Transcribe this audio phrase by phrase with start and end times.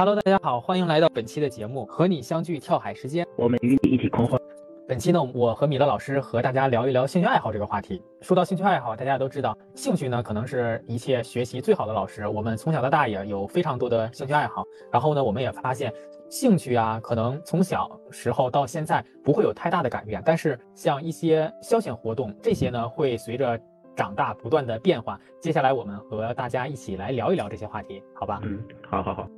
[0.00, 4.40] Hello，大家好，欢迎来到本期的节目，和你相聚跳海时间，我们与你一起狂欢。
[4.88, 8.02] 本期呢，我和米勒老师和大家聊一聊兴趣爱好这个话题。
[8.22, 12.26] 说到兴趣爱好，大家都知道，兴趣呢可能是一切学习最好的老师。
[12.26, 14.64] 我们从小到大也有非常多的兴趣爱好。
[14.90, 15.92] 然后呢，我们也发现，
[16.30, 20.22] 兴趣啊，可能从小时候到现在不会有太大的改变。
[20.24, 23.60] 但是像一些消遣活动，这些呢会随着
[23.94, 25.20] 长大不断的变化。
[25.42, 28.40] 接下来我们和大家一起来聊一聊这些话题，好吧？
[28.44, 29.28] 嗯，好好好。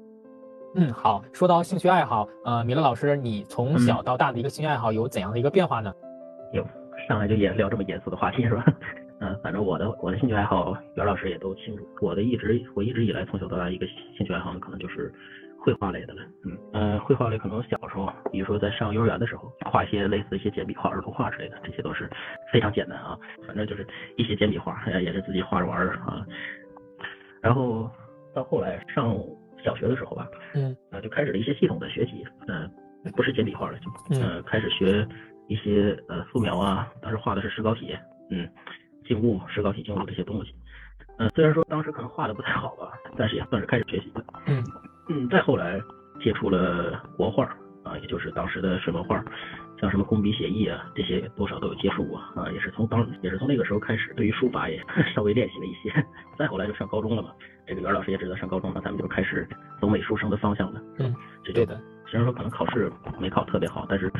[0.75, 1.23] 嗯，好。
[1.33, 5.93] 说到兴趣爱好，呃，米勒老师，你从小到大的一个兴趣爱好有怎样的一个变化呢？
[6.53, 6.67] 有，
[7.07, 8.65] 上来就也聊这么严肃的话题是吧？
[9.21, 11.87] 嗯，反正我的我的兴趣爱好，袁老师也都清楚。
[12.01, 15.13] 我的一直我一直以来从小到大一个兴趣爱好呢，可能就是
[15.61, 16.23] 绘画类的了。
[16.45, 22.11] 嗯嗯，绘画类可能小时候，比如说在上幼儿园的时候，画一些类似一些简笔画、儿童画之类的，这些都是
[22.51, 23.19] 非常简单啊。
[23.47, 26.27] 反正就是一些简笔画，也是自己画着玩儿啊。
[27.43, 27.91] 然后
[28.35, 29.15] 到后来上。
[29.65, 32.71] 小学的时候吧，嗯，啊，就开始了一些系统的学习，嗯，
[33.17, 35.07] 不是简笔画了，就，嗯，开始学
[35.49, 37.97] 一些呃素描啊，当时画的是石膏体，
[38.31, 38.49] 嗯，
[39.07, 40.55] 静物、石膏体、静物这些东西，
[41.19, 44.65] 嗯，虽然说当时可能画的不太好吧，但是也算是开始学习的，嗯，
[45.09, 45.81] 嗯，再后来
[46.21, 47.45] 接触了国画，
[47.85, 49.23] 啊，也就是当时的水墨画，
[49.83, 54.81] 像什么工笔写意啊，这些多少都有接触过，啊，也是从当也是从那个时候开始，对于书法也
[55.13, 55.93] 稍微练习了一些，
[56.39, 57.31] 再后来就上高中了嘛。
[57.67, 59.47] 这个袁老师也知道，上高中了，咱们就开始
[59.81, 60.81] 走美术生的方向了。
[61.01, 61.13] 嗯，
[61.53, 61.81] 对的。
[62.07, 64.13] 虽然说可能考试没考特别好，但是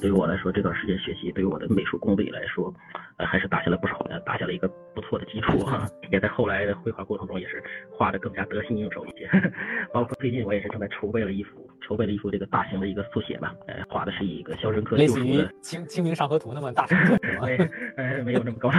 [0.00, 2.72] 对于我来说，这段时间学习对于我的美术功底来说，
[3.18, 5.86] 呃，还是打下了不少的，打下了一个不错的基础哈。
[6.10, 9.28] 也在后来的绘画过程中，也是画的更加得心应手一些。
[9.92, 17.48] 包括最近我也是正在筹备了一幅，筹备了一幅这个大型的一个速写吧，呃，画的是一个肖申克类似于《清清明上河图》那么大成作是吗？
[17.96, 18.70] 呃， 没有那么高，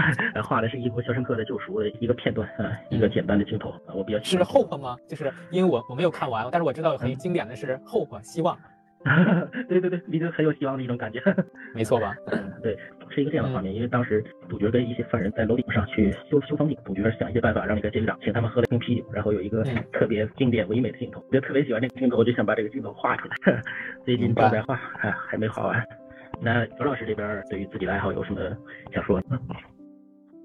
[0.42, 4.95] 画的是一幅肖申克的救赎的一个片段呃，一个简单的镜头啊，我比较是 hope 吗？
[5.09, 8.58] 就是因为我我没有看完，但是我知道很经典的是 hope 希望。
[9.67, 11.21] 对对对，你就很有希望的一种感觉，
[11.76, 12.16] 没错吧？
[12.27, 12.77] 嗯，对，
[13.11, 13.73] 是一个这样的画面。
[13.73, 23.61] 因为当时主角跟一些犯人在楼顶上去修修房顶，主角想一些办法让那个监狱长请他们喝了一瓶啤酒，然后有一个特别经典唯美的镜头，我就特别喜欢这个镜头，我就想把这个镜头画出来。
[24.05, 25.83] 最近正在画，还还没画完。
[26.42, 28.42] 那刘老师这边对于自己的爱好有什么
[28.94, 29.27] 想说的？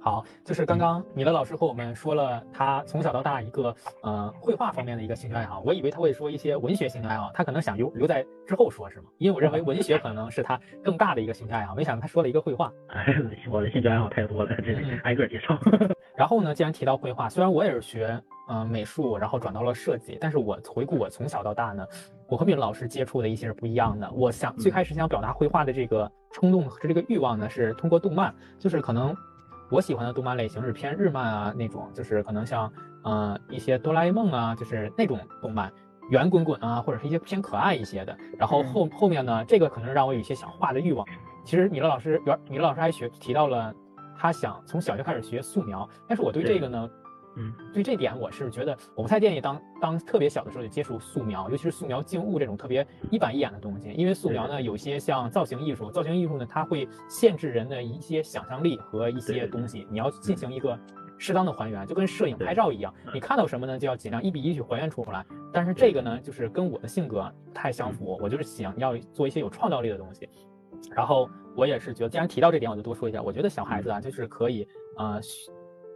[0.06, 3.74] 好，就是刚刚米勒老师和我们说了他从小到大一个
[4.04, 9.06] 呃绘画方面的一个兴趣爱好，我以为他会说一些文学兴趣爱好，他可能想留留在之后说，是吗？
[9.18, 12.72] 因为我认为文学可能是他更大的一个兴趣爱好，没想到他说了一个绘画。
[12.86, 13.04] 哎，
[13.50, 15.58] 我的兴趣爱好太多了，这挨个介绍。
[16.14, 21.84] 然后呢，既然提到绘画，虽然我也是学嗯美术，然后转到了设计，但是我回顾我从小到大呢，
[22.28, 24.08] 我和米勒老师接触的一些是不一样的。
[24.12, 29.12] 我想最开始想表达绘画的这个冲动和这个欲望呢，是通过动漫，就是可能。
[29.70, 32.72] 我喜欢的动漫类型是偏日漫啊，那种就是可能像，
[33.02, 35.72] 呃，一些哆啦 A 梦啊，就是那种动漫，
[36.10, 38.16] 圆滚滚啊，或者是一些偏可爱一些的。
[38.38, 41.06] 然后后后面呢，这个可能让我有一些想画的欲望。
[41.44, 43.74] 其实米勒老师，米勒老师还学提到了，
[44.16, 46.88] 他想从小就开始学素描，但是我对这个呢。
[47.36, 60.78] 嗯，对这点我是觉得我不太建议当当特别小的时候就接触素描，尤其是素描静物这种特别一板一眼的东西，因为素描呢有些像造型艺术，造型艺术呢它会限制人的一些想象力和一些东西，你要进行一个
[61.18, 65.22] 适当的还原，就跟摄影拍照一样，你看到什么呢就要尽量一比一去还原出来。
[65.52, 70.26] 但是这个呢就是跟我的性格太相符，我就是想要做一些有创造力的东西。
[70.94, 75.20] 然后我也是觉得，既然提到这点，我就多说一下，我觉得小孩子啊就是可以呃。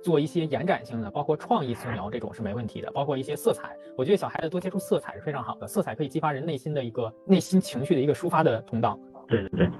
[0.02, 8.98] 做一些延展性的，包括创意素描这种是没问题的，包括一些色彩，我觉得小孩子多接触色彩是非常好的，色彩可以激发人内心的一个内心情绪的一个抒发的通道。
[9.28, 9.70] 对对对，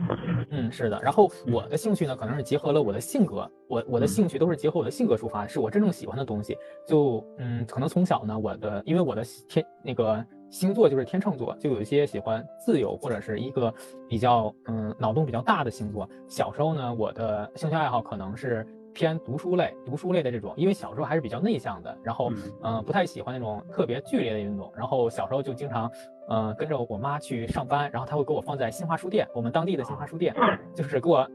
[0.50, 1.00] 嗯，是的。
[1.03, 6.56] 然后我的兴趣呢，可能是结合了我的性格，我我的兴趣都是结合我的性格出发，是我真正喜欢的东西。
[6.87, 13.75] 就嗯，可能从小呢，我的因为我的天那个星座就是天秤座，就有一些喜欢自由或者是一个
[14.08, 16.08] 比较嗯脑洞比较大的星座。
[16.28, 18.64] 小时候呢，我的兴趣爱好可能是。
[19.00, 22.31] 偏读书类，读书类的这种，因为小时候还是比较内向的，然后
[22.62, 25.91] 嗯，不太喜欢那种特别剧烈的运动，然后小时候就经常
[26.29, 30.35] 嗯跟着我妈去上班，然后她会给我放在新华书店，我们当地的新华书店，
[30.75, 31.26] 就是给我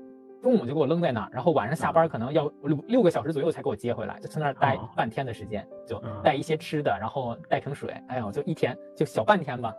[0.43, 9.73] 中午就给我扔在那儿，然后晚上下班可能要六六个小时左右才给我接回来，就在那儿待半天的时间，就带一些吃的，然后带瓶水，哎呦，就一天就小半天吧。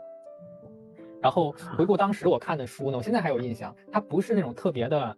[1.22, 5.16] 然后回顾当时我看的书呢，我现在还有印象，它不是那种特别的。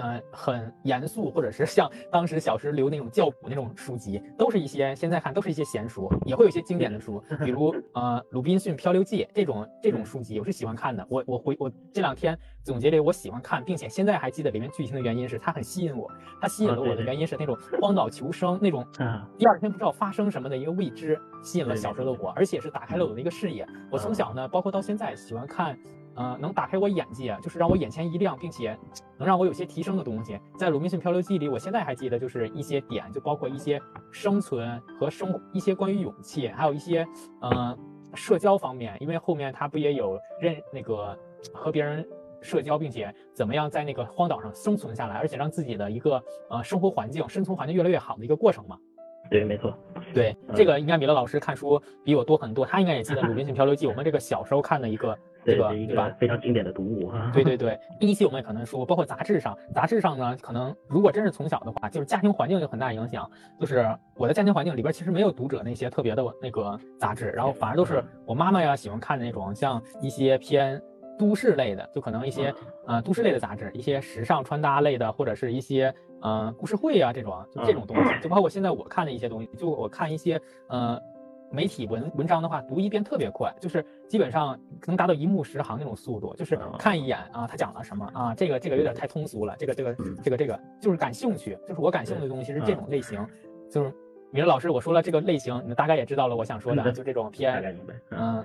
[0.00, 11.06] 呃很严肃，或者是像当时小时留那种教辅那种书籍，都是一些现在看都是一些闲书，也会有一些经典的书， 比如呃《鲁滨逊漂流记》这种这种书籍，我是喜欢看的。
[11.08, 16.10] 我我回我这两天总结了我喜欢看，并且现在还记得里面剧情的原因是它很吸引我，
[16.40, 18.86] 它吸引了我的原因是那种荒岛求生那种
[19.36, 23.66] 第二天不知道发生什么的一个未知，吸引了小时候的我，而且是打开了我的一个视野。
[23.90, 25.78] 我从小呢，包括到现在喜欢看。
[26.20, 28.78] 呃，能打开我眼界，就是让我眼前一亮，并且
[29.16, 30.38] 能让我有些提升的东西。
[30.58, 33.80] 在《鲁滨逊漂流记》里，我现在还记得，就是一些点，就包括一些
[34.12, 37.06] 生存和生一些关于勇气，还有一些
[37.40, 37.74] 呃
[38.12, 38.94] 社交方面。
[39.00, 41.18] 因为后面他不也有认那个
[41.54, 42.06] 和别人
[42.42, 48.76] 社交，并且怎么样在那个荒岛上生存下来，而且让自己的一个呃生活环境、生存环境越来越好的一个过程嘛？
[49.30, 49.74] 对，没错。
[50.12, 55.16] 对，这个应该米勒老师看书比我多很多，他应该也记得《鲁滨逊漂流记》，我们这个小时候看的一个。
[55.44, 56.10] 这个对吧？
[56.18, 57.30] 非常经典的读物哈。
[57.32, 63.30] 对对 对，第一期我们也可能说，包括杂志上，杂志上呢，可能如果真是从小的话，就是家庭环境有很大影响。
[63.58, 70.80] 就是我的家庭环境里边其实没有读者那些特别的那个杂志，然后反而都是我妈妈呀喜欢看的那种，像一些偏
[71.18, 72.54] 都市类的，就可能一些
[72.86, 78.10] 呃都市类的杂志，一些时尚穿搭类的，或者是一些呃故事会啊这种，就这种东西。
[78.22, 81.00] 就包括现在我看的一些东西，就我看一些呃。
[81.50, 93.26] 媒体文文章的话，读一遍特别快，就是基本上能达到一目十行那种速度，就是看一眼啊，他讲了什么啊，这个这个有点太通俗了，这个这个这个这个就是感兴趣，就是我感兴趣的东西是这种类型，
[93.70, 93.92] 就是
[94.30, 97.76] 米勒老师我说了这个类型，你大概也知道了我想说的，就这种 偏
[98.10, 98.44] 嗯。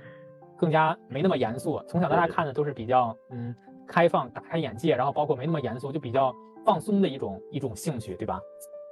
[0.58, 3.54] 更加没那么严肃，从小到大看的都是比较嗯
[3.86, 8.40] 开放，打开眼界，然后包括没那么严肃，就比较放松的一种一种兴趣，对吧？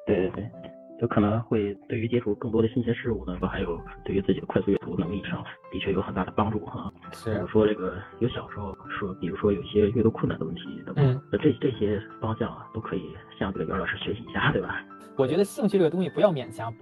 [0.05, 0.71] 对对对。
[1.01, 6.93] 就可能会对于接触更多的新鲜事物呢，还有对于自己的快速阅读能力上，的确有很大的帮助哈。
[7.13, 14.81] 是，比如说这个有小时候说，比如说有一些阅读困难的问题等等，那这这些方向啊，都可以向这个袁老师学习一下，对吧？
[15.17, 16.73] 我觉得兴趣这个东西不要勉强，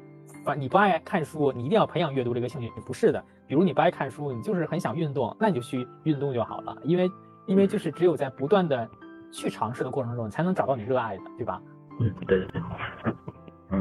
[0.45, 3.25] 反你不爱看书，你一定要培养阅读这个兴趣，不是的。
[3.49, 7.11] 比如你不爱看书，你就是很想运动，那你就去运动就好了，因为
[7.47, 8.89] 因为就是只有在不断的
[9.33, 11.61] 去尝试的过程中，你才能找到你热爱的，对吧？
[12.01, 12.63] 嗯，对对对。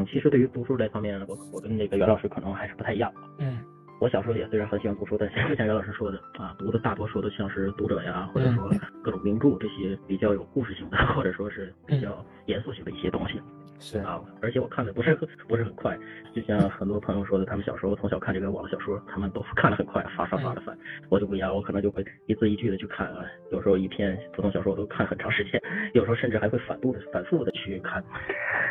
[0.02, 3.12] 嗯，其实对于读书这方面，我我跟那个袁老师可能还是不太一样。
[3.38, 3.60] 嗯，
[4.00, 8.70] 我小时候也虽然很喜欢读书，但就 像袁老师说的啊，读的大多数都像是读者呀，或者说
[9.04, 13.42] 各种名著这些比较有故事性的，或者说是比较严肃性的一些东西。
[13.84, 15.16] 是啊，而且我看的不是
[15.50, 15.98] 不是很快，
[16.36, 20.78] 就像很多朋友说的，他们小时候从小看这个网络小说，他们都看的很快，刷刷刷的翻。
[21.10, 25.60] 我就不一样，我可能就会一字一句的去看啊，有时候一篇普通小说我都看很长时间，
[25.96, 28.04] 有时候甚至还会反复的反复的去看。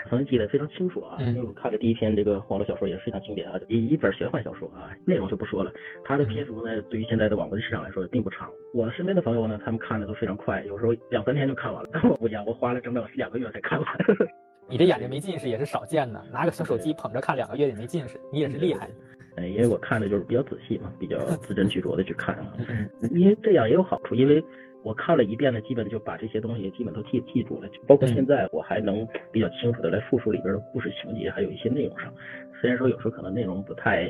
[0.08, 5.72] 曾经记得非常清楚啊，因为我看的第一篇这个网络小说也是非常经典啊，一一本玄幻小说啊，内容就不说了，
[6.04, 8.48] 它的篇幅呢，对于现在的网文市场来说并不长。
[8.72, 13.86] 我身边的朋友呢，他们看的都非常快，有时候两三天就看完了，我不一样，我花了整整两个月才看完。
[14.68, 18.88] 你这眼睛没近视也是少见的，拿个小手机捧着看两个月也没近视，你也是厉害。
[19.36, 22.52] 哎，因为我看的就是比较仔细嘛，比较字斟句酌的去看啊。
[23.10, 24.42] 因为这样也有好处，因为
[24.84, 32.12] 我看了一遍呢，基本就把这些东西基本都记记住了，包括现在我还能比较清楚的来复述里边的故事情节，还有一些内容上。
[32.60, 34.08] 虽然说有时候可能内容不太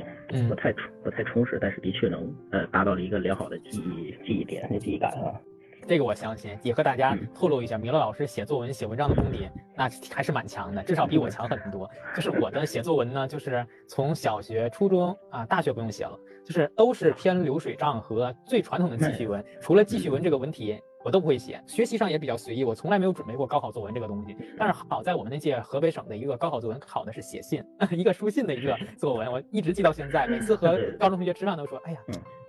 [0.48, 5.40] 不太充不太充实，但是的确能呃达到了一个良好的记忆记忆点、记忆感啊。
[5.86, 11.90] 这个我相信，也和大家透露一下，米勒老师写作文、写文章的功底，那还是蛮强的，至少比我强很多。
[12.14, 19.44] 就是我的写作文呢，就是从小学、初中啊、大学不用写了，就是都是偏流水账和最传统的记叙文。
[19.60, 21.60] 除了记叙文这个文体，我都不会写。
[21.66, 24.36] 学习上也比较随意，我从来没有准备过高考作文这个东西。
[24.58, 30.26] 但是好在我们那届河北省的一个高考作文考的是写信， 一个书信的一个作文，我一直记到现在。
[30.28, 31.98] 每次和高中同学吃饭都说，哎呀。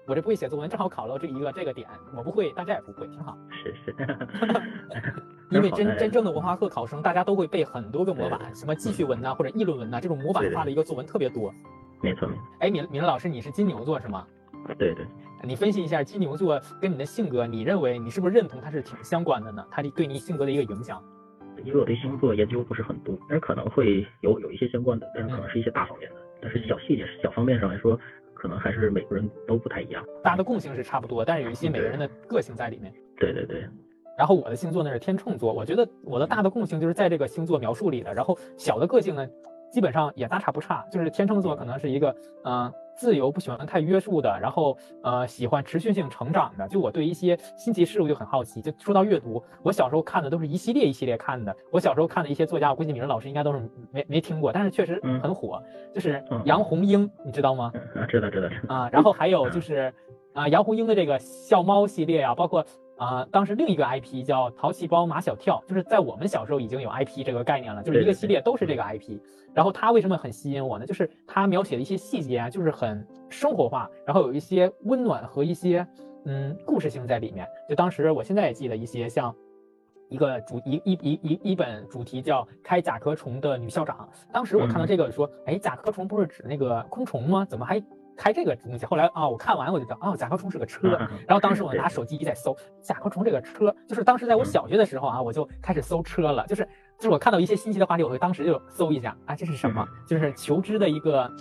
[0.08, 3.38] 我这不会写作文，正好考了这一个这个点，我不会，大家也不会，挺好。
[3.51, 3.96] 是是，
[5.50, 11.53] 因为真真正的文化课考生，大家都会背很多个模板，什么记叙文呐，或者议论文呐，这种模板化的一个作文特别多。
[12.01, 12.27] 没错。
[12.60, 14.25] 哎，敏敏老师，你是金牛座是吗？
[14.77, 15.05] 对对。
[15.43, 19.65] 你分析一下金牛座跟你的性格，你认为你是不是认同它是挺相关的呢？
[19.72, 21.01] 它对你性格的一个影响？
[21.63, 28.00] 因为我对星座研究不是很多，但是可能会有有一些相关的，但是可能是一些大方面的，但是小细节、小方面上来说。
[28.42, 32.92] 可能还是每个人都不太一样，大的共性是差不多，但是有一些每个人的个性在里面。
[33.16, 33.70] 对对对。
[34.18, 39.28] 然后我的星座呢是天秤座，我觉得我的大的共性就是在这个星座描述里的，然后小的个性呢，
[39.72, 42.74] 基本上也大差不差，就是天秤座可能是一个嗯。
[42.96, 46.68] 自由不喜欢太约束的，然后呃喜欢持续性成长的。
[46.68, 48.62] 就我对一些新奇事物就很好奇。
[48.62, 51.56] 就说到阅读，我小时候看的都是一系列一系列看的。
[51.72, 55.62] 我小时候看的一些作家，我估计米人老师应该都是没没听过，但是确实很火。
[55.94, 57.72] 就是杨红樱，你知道吗？
[57.96, 58.48] 啊，知道知道。
[58.68, 59.94] 啊，然后还有就是
[60.34, 62.66] 啊杨红樱的这个笑猫系列啊，包括
[63.01, 69.20] 啊，当时另一个 IP 叫淘气包马小跳，就是在我们小时候已经有 IP 这个概念了，就是一个系列都是这个 IP。
[69.55, 70.86] 然后它为什么很吸引我呢？
[70.86, 75.86] 就是它描写的一些细节啊，就是很生活化，然后有一些温暖和一些
[76.25, 77.48] 嗯故事性在里面。
[77.67, 79.36] 就当时我现在也记得一些像。
[80.10, 87.46] 一个主一一一一一本主题叫开甲壳虫的女校长，当时我看到这个说，哎，甲壳虫不是指那个昆虫吗？
[87.46, 87.81] 怎么还
[88.22, 88.86] 开这个东西？
[88.86, 90.90] 后来啊，我看完我就知道，哦，甲壳虫是个车。
[91.28, 96.63] 然后当时我拿手机一在搜甲壳虫这个车，就是当时在我小学的时候啊，我就开始搜车了，就是
[97.00, 99.84] 就是我看到一些新奇的话题，我会当时就搜一下啊，这是什么？
[100.06, 101.32] 就是求知的一个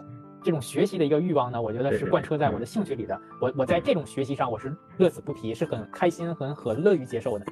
[0.42, 3.20] 这种学习的一个欲望呢，我觉得是贯彻在我的兴趣里的。
[3.42, 7.44] 我我在这种学习上我是乐此不疲，是很开心，很很乐于接受的。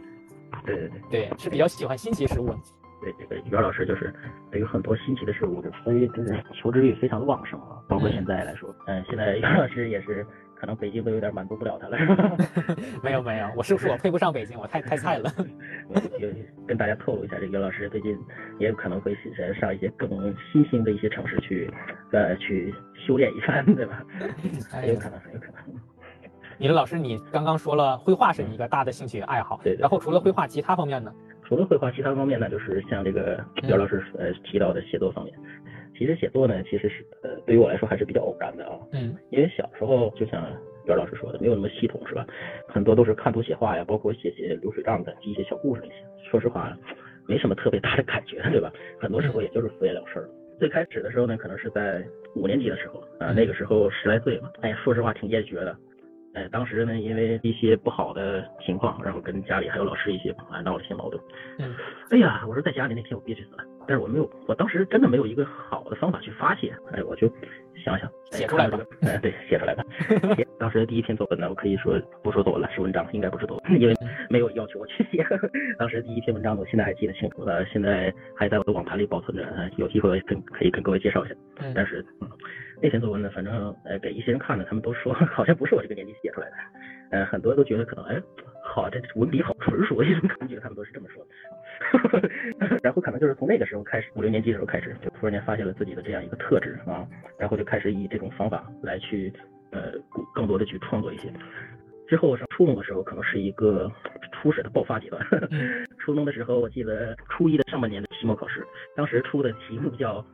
[0.64, 2.54] 对对对对，是比较喜欢新奇事物。
[3.00, 4.12] 对这个袁老师就是
[4.50, 7.78] 对于很多新奇的事物，所以就是求知欲非常的旺盛啊。
[7.88, 12.36] 包括现在来说，嗯，现在袁老师也是可能北京都有点满足不了他了，是吧？
[13.02, 14.58] 没有没有，我是不是我配不上北京？
[14.58, 15.30] 我太太菜了。
[16.20, 16.28] 就
[16.66, 18.18] 跟大家透露一下，这袁老师最近
[18.58, 19.16] 也有可能会
[19.58, 20.08] 上一些更
[20.52, 21.70] 新兴的一些城市去，
[22.12, 22.74] 呃，去
[23.06, 24.04] 修炼一番，对吧？
[24.70, 25.80] 很有可能，很有可能。
[26.58, 29.76] 你的老师，你刚刚说了绘画是你一个大的兴趣爱好，对。
[29.78, 31.10] 然后除了绘画，其他方面呢？
[31.48, 35.34] 除了绘画，其他方面呢，就是像这个袁老师呃提到的写作方面。
[35.96, 38.78] 其实写作呢，其实是呃对于我来说还是比较偶然的啊。
[38.92, 39.16] 嗯。
[39.30, 40.46] 因为小时候就像
[40.86, 42.26] 袁老师说的，没有那么系统，是吧？
[42.68, 45.94] 很多都是看图写画呀，包括写写流水账的，记一些小故事那些。
[46.30, 46.76] 说实话，
[47.26, 48.70] 没什么特别大的感觉，对吧？
[49.00, 50.28] 很多时候也就是敷衍了事儿。
[50.58, 52.04] 最开始的时候呢，可能是在
[52.36, 55.74] 五年级的时候啊，那个时候十来岁嘛，哎呀，说实话挺厌学的。
[56.34, 61.20] 哎，当时呢，因为一些不好的情况，然后跟家里还有老师一些啊闹了一些矛盾。
[61.58, 61.74] 嗯，
[62.10, 66.72] 哎呀，我说在家里那天我憋屈死了，但是我没有，我当时真的没有一个好的方法去发泄。
[66.92, 67.28] 哎，我就
[67.82, 68.78] 想想写出来吧。
[69.02, 69.82] 哎，对，写出来吧。
[70.58, 73.94] 当时的第一篇作文呢，我可以说不说作文了，是文章，应该不是作文， 因为
[74.28, 75.26] 没有要求我去写。
[75.78, 79.44] 当时第一篇文章呢，我现在还记得清楚，呃，现在还在我的网盘里保存着，
[79.76, 81.34] 有机会跟可以跟各位介绍一下。
[81.60, 82.04] 嗯，但是。
[82.80, 86.56] 那篇作文呢，反正呃给一些人看了，他们都说好像不是我这个年纪写出来的，
[87.10, 88.22] 呃很多都觉得可能哎
[88.62, 92.28] 好这文笔好纯熟一种感觉，他们都是这么说的。
[92.82, 97.06] 然后可能就是从那个时候开始，五六年级的时候开始，就突然间发现了自己的这样一个特质啊，
[97.38, 99.32] 然后就开始以这种方法来去
[99.72, 99.92] 呃
[100.34, 101.32] 更多的去创作一些。
[102.06, 103.90] 之后上初中的时候，可能是一个
[104.32, 105.20] 初始的爆发阶段。
[105.98, 108.64] 初中的时候，我记得初一的上半年的期末考试，
[108.96, 110.24] 当时出的题目叫。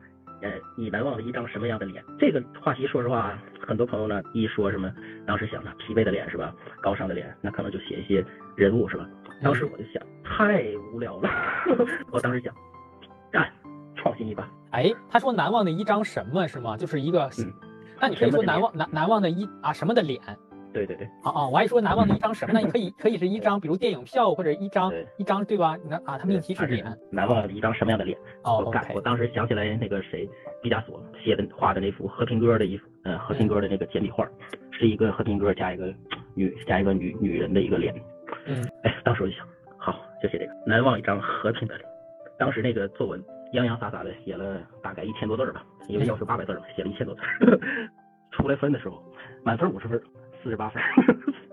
[0.41, 2.03] 呃，你难忘的一张什么样的脸？
[2.19, 4.91] 这个话题，说实话，很多朋友呢一说什么，
[5.25, 6.53] 当时想着疲惫的脸是吧？
[6.81, 8.23] 高尚的脸，那可能就写一些
[8.55, 9.07] 人物是吧？
[9.43, 10.63] 当时我就想，太
[10.93, 11.29] 无聊了。
[12.11, 12.53] 我当时想，
[13.31, 13.51] 干，
[13.95, 14.49] 创新一把。
[14.71, 16.77] 哎，他说难忘的一张什么是吗？
[16.77, 17.29] 就是一个，
[17.99, 20.21] 那你可以说难忘难难忘的一啊什么的脸？
[20.75, 22.59] 对对对，哦哦，我还说难忘的一张什么呢？
[22.59, 25.77] 你可以可以是一张，比如电影票或者一张一张，对吧？
[25.89, 28.17] 那啊，他命题是脸，难忘的一张什么样的脸？
[28.43, 30.29] 哦，我我当时想起来那个谁，
[30.61, 34.27] 毕加索写的画的那幅和平鸽的一幅，呃，和平鸽的那个简笔画，
[34.69, 35.93] 是一个和平鸽加一个
[36.33, 37.95] 女加一个女女人的一个脸。
[38.45, 41.89] 嗯，哎，当时我就想，好，就写这个，难忘一张和平的脸。
[42.37, 47.21] 当时那个作文洋洋洒洒的写了大概一千多字吧，因为要求八百字嘛，写了一千多字。
[48.31, 49.01] 出来分的时候，
[49.45, 50.01] 满分五十分。
[50.45, 50.79] 四十八分，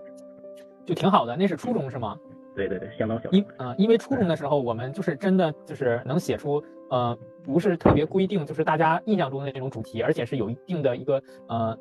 [0.85, 1.35] 就挺好的。
[1.35, 2.15] 那是初中是吗？
[2.55, 3.27] 对对对，相当小。
[3.31, 11.75] 因啊，因为初中的时候，我们就是真的就是能写出呃，不是特别规定，就是大家印象中的那种主题，而且是有一定的一个呃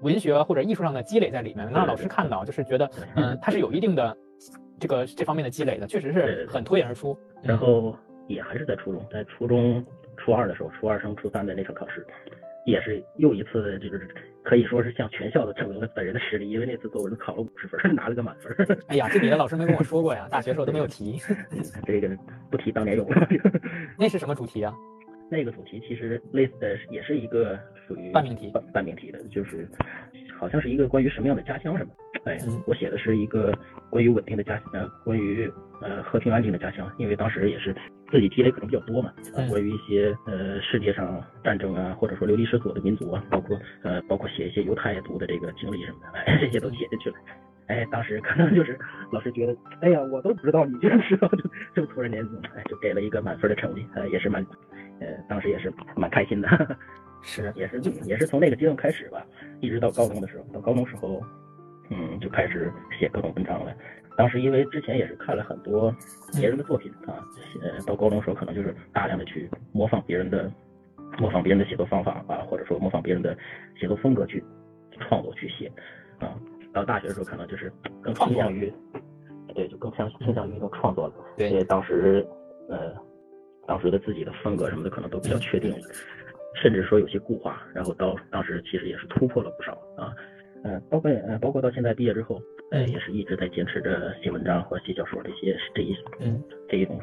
[0.00, 4.16] 文学或者艺术上的积累在里面，能让老师看到，就是觉得嗯， 他是有一定的
[4.80, 7.16] 这个这方面的积累的，确实是很脱颖而出。
[7.44, 9.86] 然后也还是在初中，在初中
[10.16, 12.04] 初二的时候，初二升初三的那场考试。
[12.64, 14.08] 也是又一次，就是
[14.42, 18.78] 可以说是向全校的证明了本人的实力，因为那次作文考了五十分， 拿了个满分。
[18.88, 21.18] 哎呀，这你的老师没跟我说过呀，大学时候都没有提。
[21.86, 22.10] 这个
[22.50, 23.28] 不提当年勇了。
[23.98, 24.72] 那是什么主题啊？
[25.30, 29.68] 那个主题其实类似的也是一个属于半命题，半半命题的，就是
[30.38, 31.90] 好像是一个关于什么样的家乡什么。
[32.24, 33.52] 哎，我写的是一个
[33.90, 37.74] 关于稳定的家乡，关于呃和平安静的家乡，因为当时也是。
[38.14, 39.12] 自己积累可能比较多嘛，
[39.50, 47.16] 关于一些呃世界上战争啊，或者说流离失所的民族啊，包括呃包括写一些犹太族的这个经历什么的，哎，这些都写进去了。
[47.66, 48.78] 哎，当时可能就是
[49.10, 54.46] 老师觉得，哎呀，我都不知道，你居然知道，就就突然间，哎，就给了一个满分的成绩，呃，也是蛮，
[55.00, 56.48] 呃，当时也是蛮开心的。
[57.20, 59.26] 是，也是也是从那个阶段开始吧，
[59.60, 61.20] 一直到高中的时候，到高中时候，
[61.90, 63.74] 嗯，就开始写各种文章了。
[64.16, 65.94] 当时因为之前也是看了很多
[66.36, 67.18] 别人的作品啊，
[67.62, 70.50] 呃，到高中时候可能就是大量的去模仿别人的，
[71.18, 73.36] 模仿别人的写作方法啊，或者说模仿别人的
[73.78, 74.42] 写作风格去
[75.00, 75.70] 创作去写
[76.18, 76.38] 啊。
[76.72, 78.72] 到大学的时候可能就是更倾向于
[79.54, 81.14] 对，就更倾倾向于一种创作了。
[81.36, 82.26] 对，因为当时
[82.68, 82.92] 呃，
[83.66, 85.78] 当时的自己的风格什么的可能都比较确定了，
[86.60, 90.12] 甚至说有些固化，然后到当时其实也是突破了不少啊。
[90.64, 92.40] 嗯，包括呃，包括到现在毕业之后，
[92.74, 97.00] 呃，也是一直在坚持着写文章和写小说这些这一嗯这一种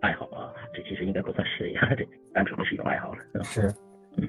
[0.00, 0.54] 爱好啊。
[0.72, 3.42] 这其实应该不算事业，这单纯的是一种爱好了。
[3.42, 3.62] 是，
[4.16, 4.28] 嗯。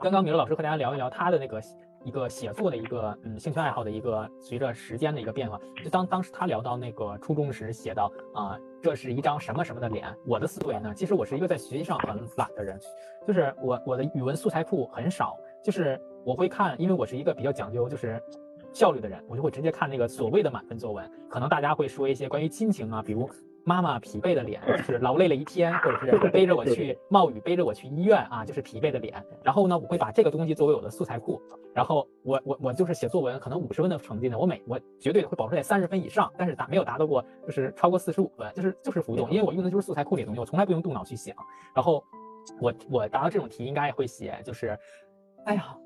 [0.00, 1.60] 刚刚米勒老师和大家聊一聊他的那个
[2.04, 5.60] 一个写作的一个嗯兴趣爱好的一个随着时间的一个变化。
[5.84, 10.06] 就当当时他聊到那个初中时写到啊，这是一张什么什么的脸。
[10.26, 12.78] 我的思维呢，其实我是一个在学习上很懒的人，
[13.26, 18.18] 就是我我的语文素材库很少，就是我会看，因为我是一个比较讲究就是
[18.72, 21.10] 效率的人，我就会直接看那个所谓的满分作文。
[21.28, 23.28] 可能大家会说一些关于亲情啊，比如。
[23.62, 29.22] 妈妈疲惫的脸，就是劳累了一天，或者是 背着我去冒雨，背着我去医院啊，就是疲惫的脸。
[29.44, 31.40] 然后呢，我会把这个东西作为我的素材库。
[31.74, 41.36] 然后我我我就是写作文，可能五十分的成绩呢，我每我绝对会保持在三十分以上，但是达没有达到过，就是超过四十五分，就是就是浮动，因为我用的就是素材库里的东西，我从来不用动脑去想。
[41.74, 42.02] 然后
[42.62, 44.76] 我我达到这种题应该会写，就是
[45.44, 45.76] 哎呀，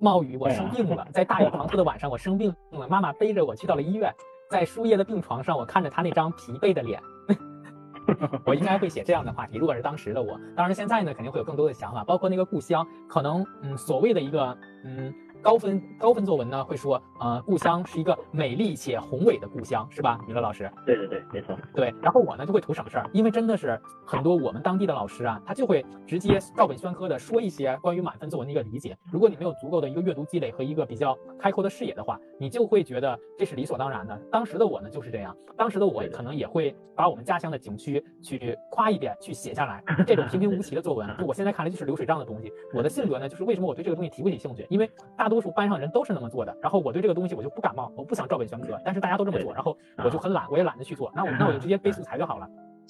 [0.00, 4.12] 冒雨我生病了，在大雨滂沱的晚上我生病了，妈妈背着我去到了医院，
[4.48, 7.00] 在输液的病床上，我看着她那张疲惫的脸。
[8.44, 15.14] 我应该会写这样的话题，如果是当时的我，当然现在呢，肯定会有更多的想法，包括那个故乡，可能嗯，所谓的一个嗯。
[15.42, 20.70] 高分高分作文呢，会说，呃，故乡是一个美丽且宏伟的故乡，是吧，米勒老师？
[20.84, 21.56] 对对对，没错。
[21.74, 28.96] 对，然后我呢就会图省事儿，因为真的是很多我们当地的老师啊，他就会直接照本宣科的说一些关于满分作文的一个理解。
[29.10, 34.16] 如果你没有足够的一个阅读积累和一个比较开阔的视野的话，你就会觉得这是理所当然的。
[34.30, 39.82] 当时的我呢就是这样，当时的我可能也会把我们家乡的景区去夸一遍，去写下来。
[40.06, 42.52] 这种平平无奇的作文， 我现在看来就是流水账的东西。
[42.74, 45.29] 我的性格呢，就是为什么我对这个东西提不起兴趣，因为大。
[45.30, 52.46] 多数班上人都是那么做的，然后我对这个东西我就不感冒，我不想照本宣科，但是大家都这么做，然后我就很懒，我也懒得去做，那我那我就直接背素材就好了。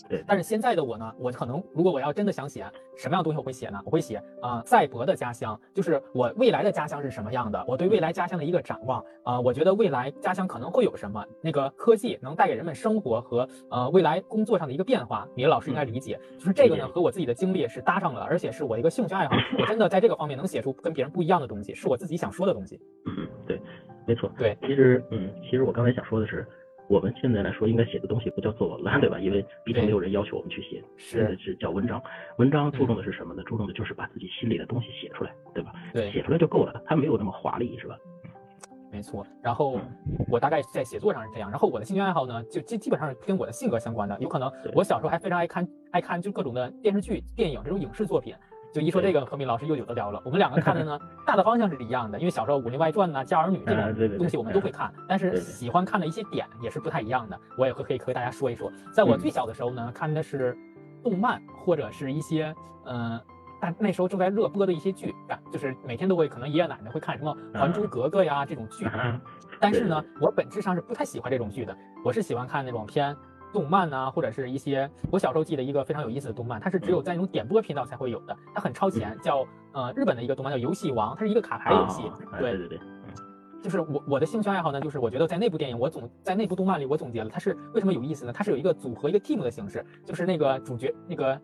[0.08, 2.64] 对，但是现在的我呢，我可能如果我要真的想写
[2.96, 3.80] 什么样的东西，我会写呢？
[3.84, 7.64] 我会写啊，赛博的家乡，就是我未来的家乡是什么样的？
[7.68, 11.24] 我对未来家乡的一个展望啊，我觉得未来家乡可能会有什么？
[11.42, 16.18] 那个科技能带给人们生活和呃未来工作上的一个变化，米老师应该理解。
[16.38, 19.34] 就是这个呢，和我自己的经历是搭上了，而且是我一个兴趣爱好。
[19.58, 22.80] 我真的在这个方面能写出跟别人不一样的东西，是我自己想说的东西。
[23.06, 23.60] 嗯，对，
[24.06, 24.30] 没错。
[24.36, 26.46] 对，其实嗯，其实我刚才想说的是。
[26.90, 29.20] 我们现在来说，应该写的东西不叫作文了，对吧？
[29.20, 32.02] 因为毕竟没有人要求我们去写，是是叫文章。
[32.38, 33.44] 文章注重的是什么呢？
[33.46, 35.72] 注重的就是把自己心里的东西写出来，对吧？
[35.94, 37.96] 对，写出来就够了，它没有那么华丽，是吧？
[38.90, 39.24] 没错。
[39.40, 39.78] 然后
[40.28, 41.48] 我大概在写作上是这样。
[41.48, 44.18] 然后我的兴趣爱好呢，就基基本上是跟我的性格相关的。
[44.18, 48.34] 有可能我小时候还非常爱看爱看就各种的电视剧、电影这种影视作品。
[48.72, 50.20] 就一说这个，何敏老师又有的聊了。
[50.24, 57.38] 我们两个看的呢， 大的方向是一样的，因为小时候《武林外传》呐、《家儿女》这种东西我们都会看，但是喜欢看的一些点也是不太一样的。
[57.56, 58.70] 我也会可以和大家说一说。
[58.92, 60.56] 在我最小的时候呢，看的是
[61.02, 62.54] 动漫或者是一些
[62.84, 63.20] 嗯，
[63.60, 65.14] 但那时候正在热播的一些剧，
[65.52, 68.86] 就是每天都会可能爷爷奶奶会看什么《还珠格格》呀这种剧。
[69.58, 73.16] 但是呢，我本质上是不太喜欢这种剧的，我是喜欢看那种偏。
[73.52, 82.02] 动漫呐，或者是一些我小时候记得一个非常有意思的动漫，它是只有在那种点播频道才会有的，它很超前，叫呃日本的一个动漫叫游戏王，它是一个卡牌游戏。
[82.38, 82.80] 对对对，
[83.62, 88.32] 就是我我的兴趣爱好呢，就是我觉得在那部电影，我总在那部动漫里我总结了它是为什么有意思呢？
[88.32, 91.40] 它是有一个组合一个 team 的形式，就是那个主角那个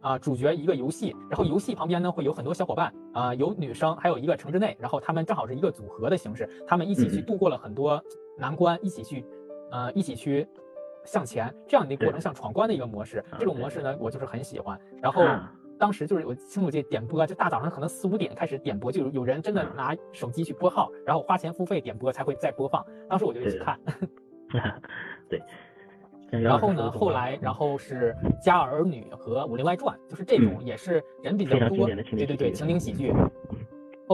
[0.00, 8.02] 啊主角一个游戏，然后游戏旁边呢会有很多小伙伴啊，有女生，还有一个城之内，然后他们正好是一个组合的形式，他们一起去度过了很多
[8.38, 9.24] 难关，一起去
[9.70, 10.46] 呃一起去。
[11.04, 14.78] 向前这样的一个过程，像闯关的一个模式，这种模式呢，我就是很喜欢。
[15.02, 15.24] 然后
[15.78, 22.84] 当时就是我清楚记点播，就大早上可能四五点开始点播，就有有人真的拿手机去拨号，然后花钱付费点播才会再播放。
[23.08, 23.78] 当时我就一起看。
[25.28, 25.42] 对。
[26.30, 28.12] 然后呢，后来然后是
[28.44, 33.12] 《家儿女》和《武林外传》，就是这种也是人比较多，对对对，情景喜剧。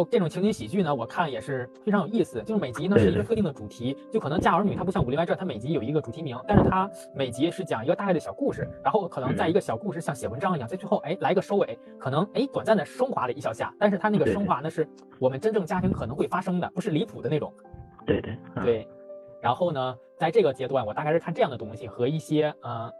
[0.01, 2.43] 哦，这种情景喜剧呢，我看也是非常有意思。
[2.43, 17.53] 就是每集呢是一个特定的主题，就可能《嫁儿女》它不像《武林外传》，它每集有一个主题名，但是它每集是讲一个大概的小故事，然后可能在一个小故事像写文章一样，在最后哎来个收尾，可能哎短暂的升华了一小下，但是它那个升华呢是我们真正家庭可能会发生的，不是离谱的那种。
[18.07, 18.89] 对对对。
[19.43, 22.91] 然后呢，在这个阶段，我大概是看这样的东西和一些呃，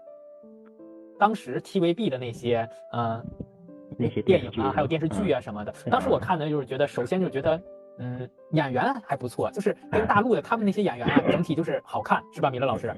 [1.19, 3.25] 当时 TVB 的那些呃。
[3.99, 7.61] 那些电影啊，还有电视剧啊什么的，当时我看的就是觉得，首先就觉得，
[7.99, 12.93] 嗯，演员还不错，就是跟大陆的他们那些演员啊，整体就是好看，是吧，米勒老师？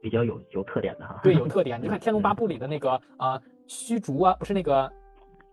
[0.00, 1.20] 比较有有特点的哈。
[1.22, 1.80] 对， 有特点。
[1.82, 4.90] 你看《天龙八部》里的那个啊，虚竹啊，不是那个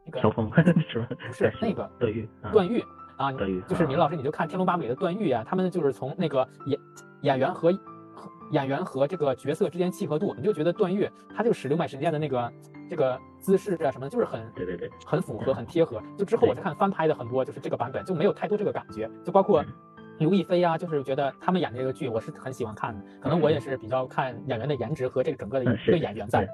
[0.06, 0.50] 那个萧峰
[0.88, 1.08] 是吧？
[1.10, 2.84] 不是那个段誉，段誉
[3.18, 6.80] 啊，段誉就是米勒老师，你就看《天龙八部》里的段誉啊，他们就是从那个演
[7.22, 7.72] 演员和。
[8.52, 12.52] 演员和这个角色之间契合度，你就觉得段誉他就使六脉神剑的那个
[12.90, 16.02] 这个姿势啊什么，就是很对对对，很符合，很贴合。
[16.18, 19.64] 就之后我再看翻拍的很多，就是这个版本就没有太多这个感觉，就包括
[20.20, 26.48] 刘亦菲啊，就是觉得他们演的这个剧我是很喜欢看的，可能我也是比较看演员的颜值和这个整个的一个演员在。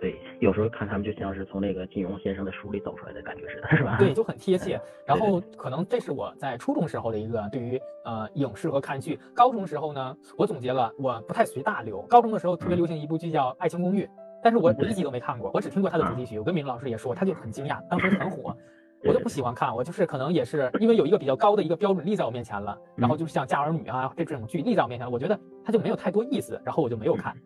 [0.00, 3.96] 对，有时候看他们就像是从那个金庸先生的书里走出来的感觉似的，是吧？
[3.98, 4.80] 对，就很贴切。
[5.06, 9.20] 然后可能这是我在初中时候的一个对于呃影视和看剧。
[9.34, 12.00] 高中时候呢，我总结了，我不太随大流。
[12.08, 14.04] 高中的时候特别流行一部剧叫《爱情公寓》，
[14.42, 16.38] 但是我我一集都没看过，我只听过它的主题曲。
[16.38, 18.56] 我跟敏老师也说，他就很惊讶，当时很火，
[19.04, 19.74] 我就不喜欢看。
[19.76, 27.36] 我就是可能也是因为有一个比较高的一个标准立在我面前了，然后就是像《家儿女》啊这这种剧立在我面前，我觉得它就没有太多意思，然后我就没有看。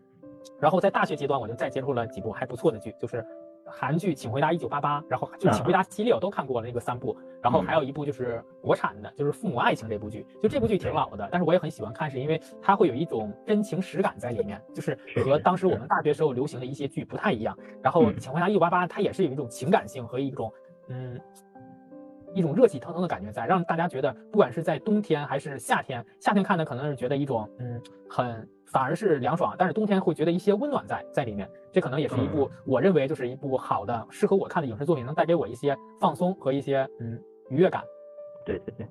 [0.65, 3.23] 然后在大学阶段，我就再接触了几部还不错的剧，就是
[3.67, 17.55] 韩剧《请回答一九八八》，然后就《请回答》系列我都看过了那个三部，然后还有一部就是国产的，就是《父母爱情》这部剧，就这部剧挺老的，但是我也很喜欢看，是因为它会有一种真情实感在里面，就是和当时我们大学时候流行的一些剧不太一样。
[17.83, 20.51] 然后《请回答一九八八》它也是有一种情感性和一种
[20.89, 21.21] 嗯。
[22.37, 31.49] 一种热气腾腾的感觉在，让大家觉得，不管是在冬天还是夏天，夏天看的可能是觉得一种，嗯，很反而是凉爽，但是冬天会觉得一些温暖在在里面。
[31.71, 37.17] 这可能也是一部我认为就是一部好的、适合我看的影视作品，能带给我一些放松和一些嗯
[37.51, 37.85] 愉悦感。
[38.45, 38.87] 对对对，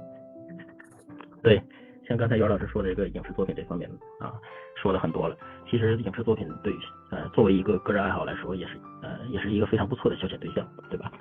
[1.43, 1.63] 对，
[2.07, 4.33] 像刚才姚老师说的这个影视作品这方面啊，
[4.81, 5.37] 说的很多了。
[5.69, 6.73] 其实影视作品对
[7.11, 11.11] 呃作为一个个人爱好来说，也是呃也是一个非常不错的消遣对象，对吧？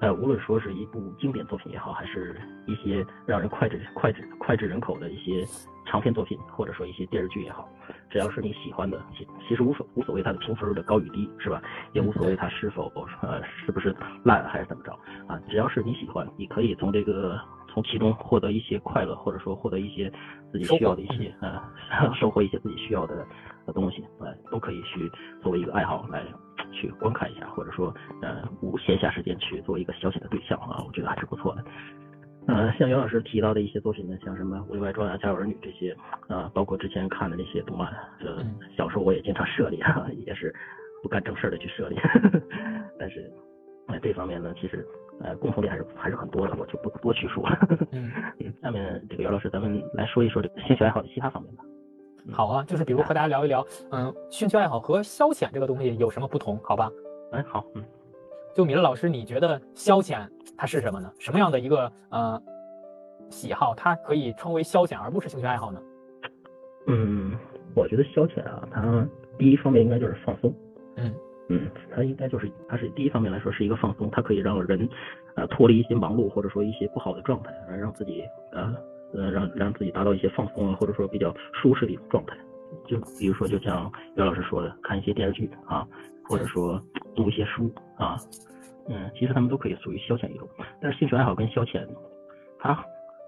[0.00, 5.46] 呃，无论说是一部经典作品也好，还是一些让人脍炙脍炙脍炙人口的一些
[5.86, 7.68] 长篇作品，或者说一些电视剧也好，
[8.10, 11.62] 只要是你喜欢的，其其实无所无所谓它的评分的高与低，是吧？
[11.92, 13.94] 也无所谓它是否呃是不是
[14.24, 14.92] 烂还是怎么着
[15.26, 15.40] 啊？
[15.48, 20.12] 只要是你喜欢，你可以从这个从其中获得一些快乐，或者说获得一些
[20.50, 21.62] 自己需要的一些呃
[22.14, 23.26] 收获一些自己需要的
[23.66, 25.10] 的东西，呃，都可以去
[25.42, 26.22] 作为一个爱好来。
[26.72, 31.64] 去观看一下，或者说，呃，无闲暇时间去做一个消遣的对象啊，我觉得还是不错的。
[32.46, 35.96] 呃，像袁老师提到的一些作品呢，像什么《武林外传》啊、《家有儿女》这些，
[36.28, 37.88] 啊，包括之前看的那些动漫，
[38.20, 38.44] 呃
[38.76, 39.80] 小时候我也经常涉猎，
[40.24, 40.54] 也是
[41.02, 42.00] 不干正事的去涉猎。
[42.98, 43.28] 但是，
[43.88, 44.86] 在这方面呢，其实，
[45.20, 47.58] 呃，共同点还是还是很多的，我就不多叙述了。
[47.90, 48.10] 嗯，
[48.62, 51.64] 下面这个袁老师，咱们来说一说这个兴趣爱好的其他方面吧。
[52.32, 56.58] 好啊，就是比如和大家聊一聊，嗯，兴趣爱好和消遣这个东西有什么不同？
[56.62, 56.90] 好吧？
[57.32, 57.84] 哎，好，嗯，
[58.54, 61.10] 就米勒老师，你觉得消遣它是什么呢？
[61.18, 62.40] 什么样的一个呃
[63.30, 65.80] 喜好，它可以称为消遣而不是兴趣爱好呢？
[66.86, 67.36] 嗯，
[67.74, 69.06] 我觉得消遣啊，它
[69.38, 70.54] 第一方面应该就是放松。
[70.96, 71.14] 嗯
[71.48, 74.88] 嗯，它应该就是它是第一方面来说是一个放松，它可以让人
[75.34, 78.74] 呃脱离一些忙碌或者说一些不好的状态，让自己呃。
[79.14, 82.36] 呃，让让自己达到一些放松啊，或者说比较舒适的一种状态。
[82.86, 85.86] 就比如说，就像袁老师说的，看一些电视剧啊，
[86.24, 86.78] 或者说
[87.14, 88.18] 读一些书啊，
[88.88, 90.48] 嗯，其实他们都可以属于消遣一种。
[90.80, 91.86] 但是兴趣爱好跟消遣，
[92.58, 92.78] 它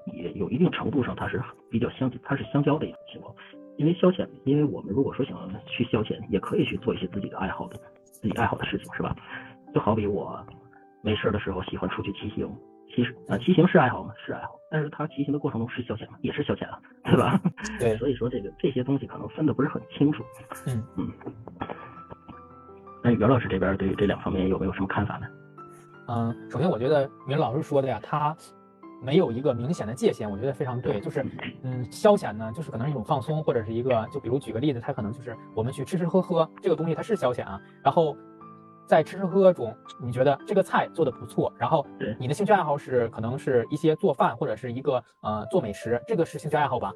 [0.07, 3.35] 也有一定程度上它是比较相它是相交的一种情况。
[3.77, 9.14] 因为消遣，因为我们如果说想去消遣，也可以去做一些自己的爱好的自己爱好的事情，是吧？
[9.73, 10.44] 就好比我
[11.03, 12.51] 没事的时候喜欢出去骑行。
[12.94, 14.12] 其实啊，骑行是爱好吗？
[14.16, 16.16] 是爱好，但是它骑行的过程中是消遣吗？
[16.23, 17.40] 也是消遣啊，对吧？
[17.79, 20.25] 对，所以说这个这些东西可能分的不是很清楚。
[20.66, 21.12] 嗯嗯。
[23.05, 25.27] 那袁老师这边对于这两方面有没有什么看法呢？
[26.09, 28.37] 嗯，首先我觉得袁老师说的呀，他
[29.03, 31.01] 没有一个明显的界限，我觉得非常对。
[31.01, 31.25] 就是
[31.62, 38.16] 嗯，消遣呢，就是可能是一种放松，或者是一个，就比如举个例子，他可能就是我们去吃吃喝喝，这个东西它是消遣啊，然后。
[38.88, 41.87] 在吃吃喝喝中，你觉得这个菜做的不错，然后
[42.18, 46.90] 你的兴趣爱好是可能是一些做饭或者是一个呃做美食，这个是兴趣爱好吧？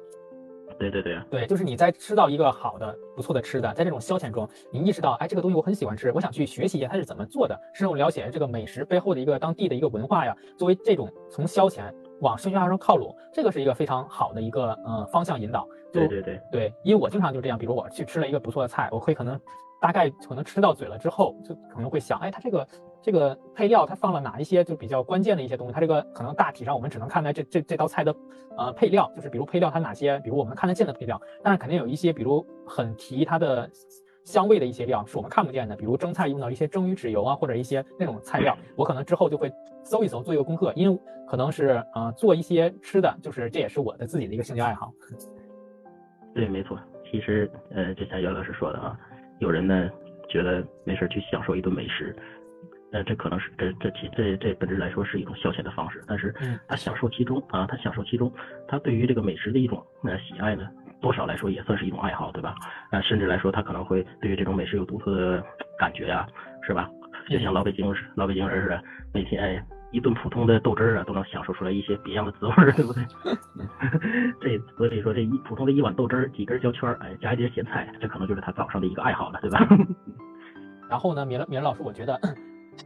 [0.79, 10.35] 对对对，对，就是你在吃到一个好的不错的吃的，在这种消遣中，你意识到，哎，这个东西我很喜欢吃，我想去学习一下它是怎么做的，深入了解这个美食背后的一个当地的一个文化呀。
[10.57, 15.67] 作为这种从消遣往兴趣爱好上靠拢，这个是一个非常好的一个呃方向引导。
[15.91, 19.39] 对对对对，因为我经常就这样，比如我去吃了一个不错的菜，我会可能。
[19.81, 22.65] 大概可能吃到嘴了之后，就可能会想，哎，它这个
[23.03, 25.73] 这个配料，它放了哪一些就比较关键的一些东西？
[25.73, 28.15] 它这个可能大体上我们只能看在这这这道菜的
[28.57, 33.69] 呃配料，就是比如配料它哪些，比如我们看得见的配料，但是肯定有一些，比如很提它的
[34.23, 39.51] 香味的一些料是我们看不见的，比如蒸菜用到一些蒸鱼豉油啊，或者一些那种菜料，我可能之后就会
[39.83, 44.93] 搜一搜，做一个功课，因为可能是呃做一些吃的，就是这也是我的自己的一个兴趣爱好。
[46.33, 46.79] 对，没错，
[47.11, 48.97] 其实呃，就像袁老师说的啊。
[49.39, 49.89] 有人呢
[50.29, 52.15] 觉得没事去享受一顿美食，
[52.93, 56.33] 呃，这可能是这这其这这本质来说是一种消遣的方式，但是
[56.67, 58.31] 他享受其中啊，他享受其中，
[58.67, 60.69] 他对于这个美食的一种呃喜爱呢，
[61.01, 62.55] 多少来说也算是一种爱好，对吧？
[62.91, 65.43] 啊，甚至来说他可能会对于这种美食有独特的
[65.77, 66.25] 感觉呀，
[66.65, 66.87] 是吧？
[67.29, 73.03] 就像老北京老北京人似的，每天哎一顿普通的豆汁儿啊，都能享受出来一些别样的滋味儿，对不对？
[74.41, 79.65] 这所以说这一普通的一碗豆汁儿，几根焦圈儿，哎，加一碟咸菜，这可能就是他早上的一个爱好了，对吧？
[80.89, 82.19] 然后呢，米勒米勒老师，我觉得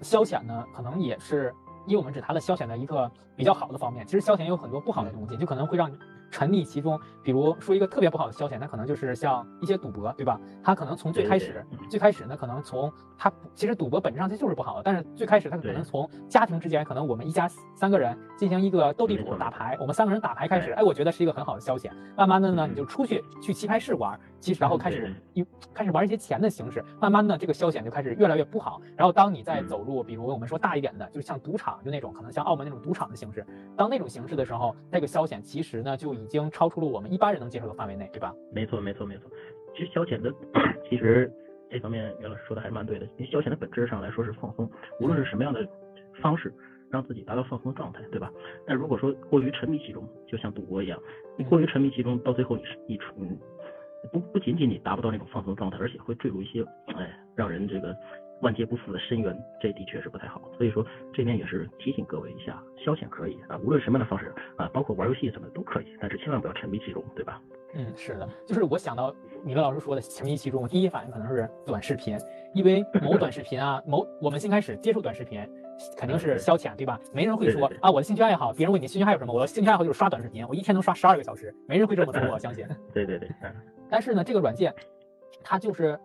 [0.01, 1.53] 消遣呢，可能也是
[1.85, 5.97] 因为我们只谈了消遣的一个比较好的方面，其实消遣有很多不好的东西，就可能会让你。
[6.29, 10.37] 沉溺其中，比如说一个特别不好的消遣，那可能就是像一些赌博，对吧？
[10.61, 21.89] 他可能从最开始，最开始呢，可能从他其实赌博本质上它就是不好的，但是最开始他可能从家庭之间，可能我们一家三个人进行一个斗地主打牌，我们三个人打牌开始，哎，我觉得是一个很好的消遣。
[22.17, 28.81] 慢慢的呢，你就出去去棋牌室玩，其实然后开始一开始玩一些钱的形式，慢慢的这个消遣就开始越来越不好。
[28.95, 33.45] 然后当你再走入，比如我们说大一点的，就是像赌场，就那种可能像澳门那种赌场的形式，
[33.75, 36.99] 当那种形式的时候，那个消遣其实呢就已经超出了我。
[36.99, 38.33] 们一般人能接受的范围内，对吧？
[38.51, 39.29] 没错，没错，没错。
[39.75, 40.33] 其实消遣的，
[40.89, 41.31] 其实
[41.69, 43.05] 这方面袁老师说的还是蛮对的。
[43.17, 44.69] 因为消遣的本质上来说是放松，
[44.99, 45.65] 无论是什么样的
[46.21, 46.51] 方式，
[46.89, 48.31] 让自己达到放松状态，对吧？
[48.65, 50.99] 但如果说过于沉迷其中，就像赌博一样，
[51.37, 53.13] 你过于沉迷其中，到最后你是你出，
[54.11, 56.63] 不不仅仅你达不到那种放松状态，而且会坠入一些
[56.95, 57.95] 哎让人这个。
[58.41, 60.39] 万劫不复的深渊，这的确是不太好。
[60.55, 67.41] 所以说这边也是提醒各位一下，消遣可以啊，无论什么样的方式啊，包括玩游戏什么的都可以，但是千万不要沉迷其中，对吧？
[67.73, 69.11] 嗯，是的，就是我想到
[69.43, 72.15] 米勒老师说的沉迷其中，我第一反应可能是短视频，
[72.53, 75.41] 因为某短视频啊，某我们先开始接触短视频，
[75.97, 76.99] 肯定是消遣，对吧？
[77.13, 82.67] 没人会说啊，我的兴趣爱好，别人问你兴趣爱好什么，我的兴趣爱好就是刷短视频，我一天能刷十二个小时，没人会这么说，我相信。
[82.93, 83.29] 对对对，
[83.89, 84.73] 但是呢，这个软件
[85.43, 85.99] 它就是。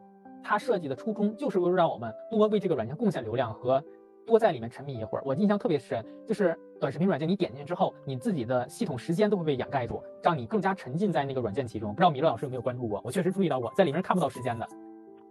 [0.44, 3.80] 它设计的初衷就是为了让我们多为这个软件贡献流量和
[4.26, 5.22] 多在里面沉迷一会儿。
[5.24, 11.94] 我印象特别深，就是短视频软件，你点进去之后，你自己的系统时间都会被掩盖住，让你更加沉浸在那个软件其中。
[11.94, 13.00] 不知道米勒老师有没有关注过？
[13.04, 14.66] 我确实注意到过，在里面看不到时间的。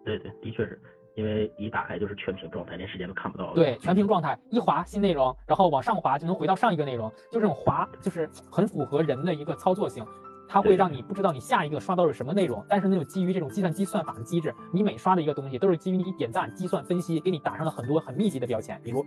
[0.06, 0.82] 对对，的确是
[1.16, 3.54] 因为一打开就是全屏状态，连时间都看不到。
[3.54, 10.06] 对，全屏状态，一滑新内容，然后往上滑就能回到上一个内容，就这种滑就是很符合人的一个操作性。
[10.48, 18.78] 它会让你不知道你下一个刷到是什么内容，但是那种基于这种计算机算法的机制，你每刷的一个东西都是基于你点赞、计算、分析，给你打上了很多很密集的标签。
[18.84, 19.06] 比如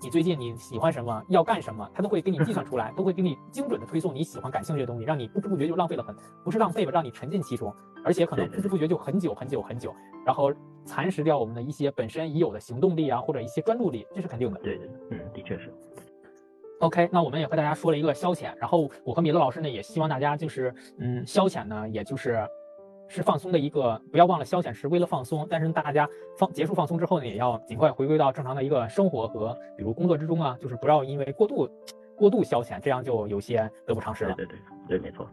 [0.00, 10.52] 你最近你喜欢什么，要干什么，它都会给你计算出来，都会给你精准的推送你喜欢、感兴趣的东西，让你不知不觉就浪费了很，不是浪费吧，让你沉浸其中，而且可能不知不觉就很久很久很久，然后
[10.84, 14.60] 蚕食掉我们的一些本身已有的行动力啊，或者一些专注力，这是肯定的。
[14.60, 15.72] 对对，嗯，的确是。
[16.80, 22.46] OK，那我们也和大家说了一个消遣，然后我和米勒老师呢也希望大家就是，嗯，消遣呢也就是
[23.08, 31.68] 是放松的一个，不要忘了消遣是为了放松，但是大家放结束放松之后呢，也要尽快回归到正常的一个生活和比如工作之中啊，就是不要因为过度
[32.16, 34.34] 过度消遣，这样就有些得不偿失了。
[34.34, 35.26] 对对对，没错。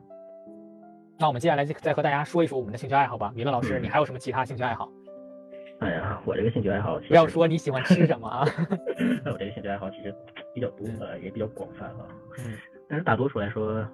[1.19, 4.89] 那我们接下来再和大家说一说我们的兴趣爱好吧，米勒老师，你还有什么其他兴趣爱好？
[5.79, 8.47] 哎呀，我这个兴趣爱好，不要说你喜欢吃什么啊，
[9.25, 10.15] 我这个兴趣爱好其实。
[10.53, 12.07] 比较多呃，也比较广泛啊。
[12.37, 12.53] 嗯，
[12.87, 13.85] 但是大多数来说，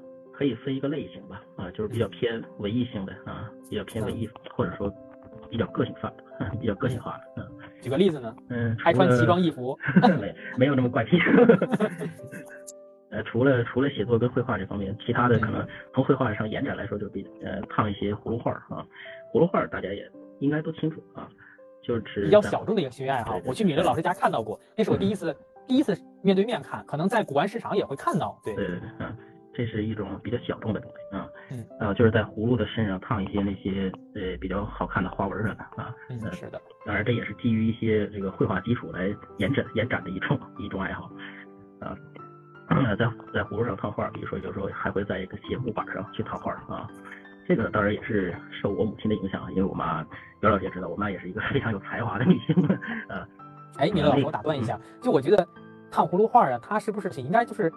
[0.42, 4.92] 可以分一个类型吧，啊，就是比较偏文艺性的啊，比较偏文艺，或者说
[5.52, 7.44] 比较个性化的， 比较个性化的。
[7.44, 7.48] 嗯，
[7.80, 8.36] 举个例子呢？
[8.50, 9.78] 嗯，还穿奇装异服？
[10.20, 11.20] 没没有那么怪癖。
[13.14, 18.84] 呃，除了除了写作跟绘画这方面，其他的可能从绘画上延展来说，就比呃烫一些葫芦画啊。
[19.32, 21.30] 葫芦画大家也应该都清楚啊，
[21.84, 23.40] 就是比较小众的一个兴趣爱好。
[23.46, 25.36] 我去米勒老师家看到过，那是我第一次。
[25.68, 28.38] 第一次面对面看，可能在古玩市场也会看到。
[28.44, 29.16] 对对对，嗯，
[29.64, 31.28] 这是一种比较小众的东西啊。
[31.52, 35.94] 嗯，呃，就是在葫芦的身上烫一些那些呃比较好看的花纹什么的啊。
[36.10, 36.60] 嗯，是的。
[36.84, 41.12] 当然，这也是基于一些这个绘画基础来延展延展的一种一种爱好
[41.80, 41.96] 啊。
[42.98, 46.88] 在在葫芦上烫画，比如说有时候还会在一个斜木板上去烫画啊。
[47.48, 50.04] 这个当然也是受我母亲的影响，因为我妈
[50.42, 52.56] 袁老师也知道，我妈也是一个非常有才华的女性
[53.10, 53.28] 啊。
[53.78, 55.46] 哎，米勒老师，我打断一下，就我觉得
[55.92, 57.72] 烫葫芦画啊，它是不是应该就是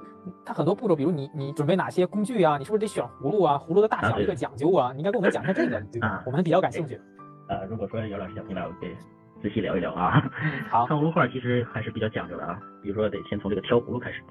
[0.45, 4.93] 它很多步骤，比如你你准备哪些工具啊，你是不是得选葫芦啊，葫芦的大小一个讲究啊？
[4.93, 6.23] 你应该跟我们讲一下这个，对吧？
[6.25, 6.99] 我们比较感兴趣。
[7.49, 8.95] 呃，如果说姚老师想听，来我可以
[9.43, 10.23] 仔细聊一聊啊。
[10.71, 14.23] 好， 烫葫芦画其实还是比较讲究的啊，比如说得先从这个挑葫芦开始，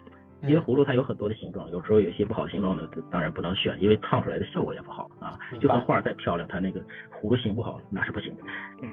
[0.42, 5.38] 因为葫芦它有很多的形状，有时候有些不好形状的，当然不能选，因为烫出来的效果也不好啊。
[5.60, 6.80] 就算画再漂亮，它那个
[7.22, 8.42] 葫芦形不好，那是不行的。
[8.82, 8.90] 嗯，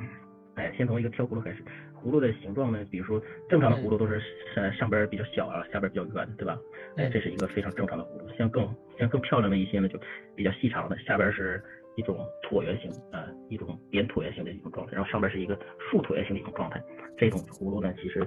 [0.57, 1.65] 哎，先从一个挑葫芦开始。
[2.03, 2.85] 葫芦的形状呢？
[2.91, 4.21] 比如说正常的葫芦都是
[4.55, 6.59] 上上边比较小啊，下边比较圆，对吧？
[6.97, 8.29] 哎，这是一个非常正常的葫芦。
[8.37, 9.99] 像更像更漂亮的一些呢，就
[10.35, 11.63] 比较细长的，下边是
[11.97, 16.83] 一种椭圆形啊，一种扁椭圆形的一种状态，然后上边是一个竖椭圆形的一种状态。
[17.19, 18.27] 这种葫芦呢，其实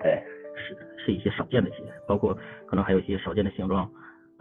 [0.00, 0.22] 哎
[0.54, 2.36] 是是一些少见的一些，包括
[2.66, 3.90] 可能还有一些少见的形状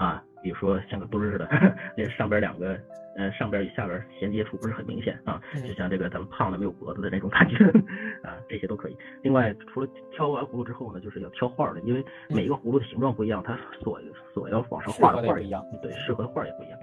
[0.02, 1.48] 啊，比如说像个墩儿似的，
[1.96, 2.76] 那上边两个，
[3.16, 7.64] 呃，上边与下边衔接处不是很明显啊，就像这个咱们胖的没有脖子的那种感觉
[8.28, 8.98] 啊，这些都可以。
[9.22, 14.00] 另外，除了挑完葫芦之后呢，就是要挑画的，因为每一个葫芦的形状不一样，它所
[14.34, 16.80] 所要往上画的画一样，对，适合的画也不一样。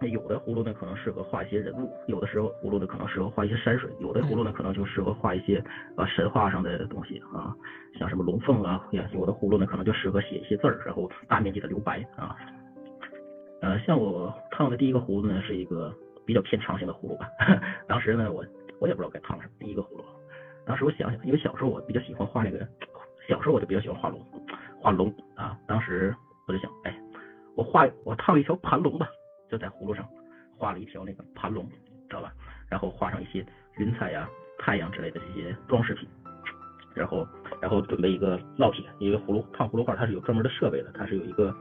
[0.00, 5.62] 那有的葫芦呢，可能适合画一些人物；有的时候葫芦呢，可能适合画一些山水；有的葫芦呢，可能就适合画一些
[5.96, 7.54] 呃神话上的东西啊，
[7.98, 8.80] 像什么龙凤啊；
[9.12, 12.34] 有的葫芦呢，可能就适合写一些字儿，然后大面积的留白啊。
[13.60, 17.28] 呃，像我烫的第一个葫芦呢，是一个比较偏长形的葫芦吧。
[17.86, 18.42] 当时呢，我
[18.80, 20.04] 我也不知道该烫什么，第一个葫芦。
[20.64, 22.66] 当时我想想，因为小时候我比较喜欢画那个，
[23.28, 24.18] 小时候我就比较喜欢画龙，
[24.80, 25.58] 画龙啊。
[25.66, 26.14] 当时
[26.48, 26.98] 我就想，哎，
[27.54, 29.06] 我画我烫一条盘龙吧。
[29.50, 30.06] 就在葫芦上
[30.56, 31.66] 画了一条那个盘龙，
[32.08, 32.32] 知道吧？
[32.68, 33.44] 然后画上一些
[33.78, 36.08] 云彩呀、太阳之类的这些装饰品，
[36.94, 37.26] 然后
[37.60, 41.54] 然后准备一个烙铁，因为葫芦烫葫芦画它是有专门的设备的，它是有一个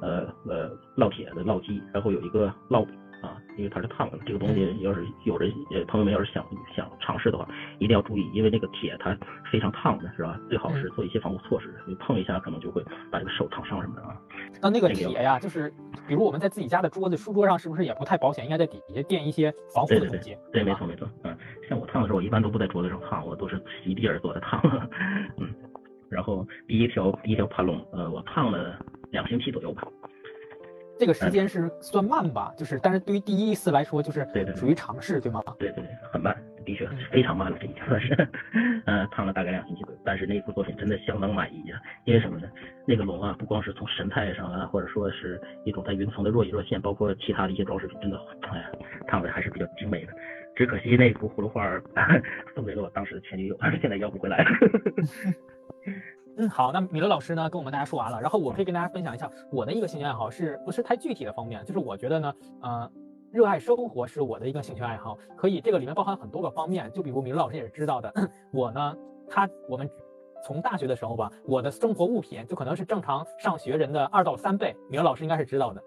[0.00, 2.86] 呃呃烙铁的烙机，然后有一个烙。
[3.24, 6.44] 啊，因为它是烫的，这个东西要是有人呃朋友们要是想
[6.76, 9.16] 想尝试的话，一定要注意，因为那个铁它
[9.50, 10.38] 非常烫的，是吧？
[10.48, 14.16] 最好是做一些防护措施，你碰一下可能就会把这个手烫伤什么的啊。
[14.60, 15.72] 那那个铁呀，就是
[16.06, 18.44] 比如我们在自己家的桌子、书桌上，是不是也不太保险？
[18.44, 20.36] 应该在底下垫一些防护的东西。
[20.52, 21.08] 对，没错没错。
[21.22, 21.36] 嗯，
[21.68, 24.60] 像我烫的时候，我一般都不在桌子上烫，我都是席地而坐的烫。
[25.38, 25.48] 嗯，
[26.10, 28.78] 然后第一条第一条盘龙，呃，我烫了
[29.10, 29.86] 两星期左右吧。
[30.98, 35.42] 这个时间是算慢吧，就是，但是对于第一次来说，就是对对，属于尝试，对吗？
[35.58, 38.28] 对对对，很慢，的确非常慢了，这已经算是，
[38.86, 42.48] 嗯，烫了大概两星期左右，但是那幅作品真的相当满意啊，因为什么呢？
[42.86, 48.18] 那个龙啊，不光是从神态上啊，或者说是一种在云层的若隐若现，包括其他的一些装饰品，真的，
[48.52, 48.70] 哎呀，
[49.08, 50.12] 烫的还是比较精美的。
[50.54, 51.68] 只可惜那幅葫芦画
[52.54, 54.50] 送给了我当时的前女友，现在要不回来了。
[56.36, 61.64] 嗯，好，那米勒老师呢，跟我们大家说完了，然后我可以跟大家分享一下我的一个兴趣爱好，是不是太具体的方面？
[61.64, 62.90] 就是我觉得呢，呃，
[63.30, 68.12] 热爱生活是我的一个兴趣爱好，可以这个里面包含很多个方面，就比如米勒老师也是知道的，
[68.52, 68.96] 我呢，
[69.28, 69.88] 他我们
[70.44, 75.80] 从大学的时候吧，我的生活物品就可能是正常上学人的二到三倍，米勒老师应该是知道的。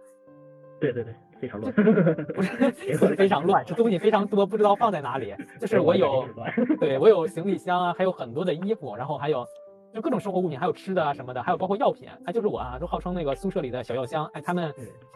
[0.80, 1.74] 对对对，非常乱，
[2.34, 5.36] 不是非常乱，这东西非常多，不知道放在哪里。
[5.60, 6.26] 就是我有，
[6.80, 9.46] 对我有行李箱啊，还有很多的衣服，然后还有。
[9.98, 14.72] 就各种生活物品，还有吃的啊什么的，还有包括药品，哎，就是我啊，都号称那个宿舍里的小药箱，哎，他们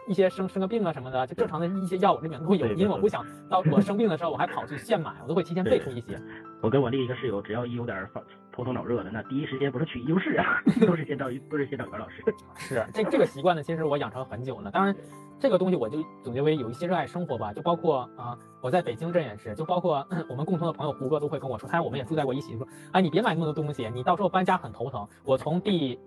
[0.08, 6.20] 一些生生个病啊什么的，就正常的一些药，我这里面都会有，因为我不想到我生病的时候我还跑去现买，我都会提前备出一些。
[6.60, 8.20] 我跟我另一个室友，只要一有点发
[8.52, 12.22] 头疼脑热的，那第一时间不是去医务室啊， 都是先找都是先找袁老师。
[12.56, 14.94] 是这这个习惯呢，其实我养成很久了，当然。
[15.40, 25.04] 这个东西我就总结为有一些热爱生活吧，就包括啊，我在北京这也是，就包括 我们共同的朋友胡哥都会跟我说，他我们也住在过一起，说，哎，你别买那么多东西，你到时候搬家很头疼。
[25.24, 25.98] 我从第，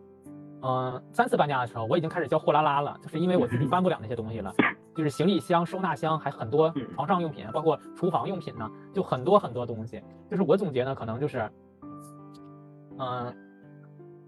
[0.61, 4.53] 嗯，三次搬家的时候，我已经开始叫货拉拉了，就是因为我自己搬不了那些东西了，
[4.95, 10.01] 就是行李箱、收纳箱，还很多床上用品，包括厨房用品呢，就很多很多东西。
[10.31, 11.51] 就是我总结呢，可能就是，
[12.99, 13.35] 嗯。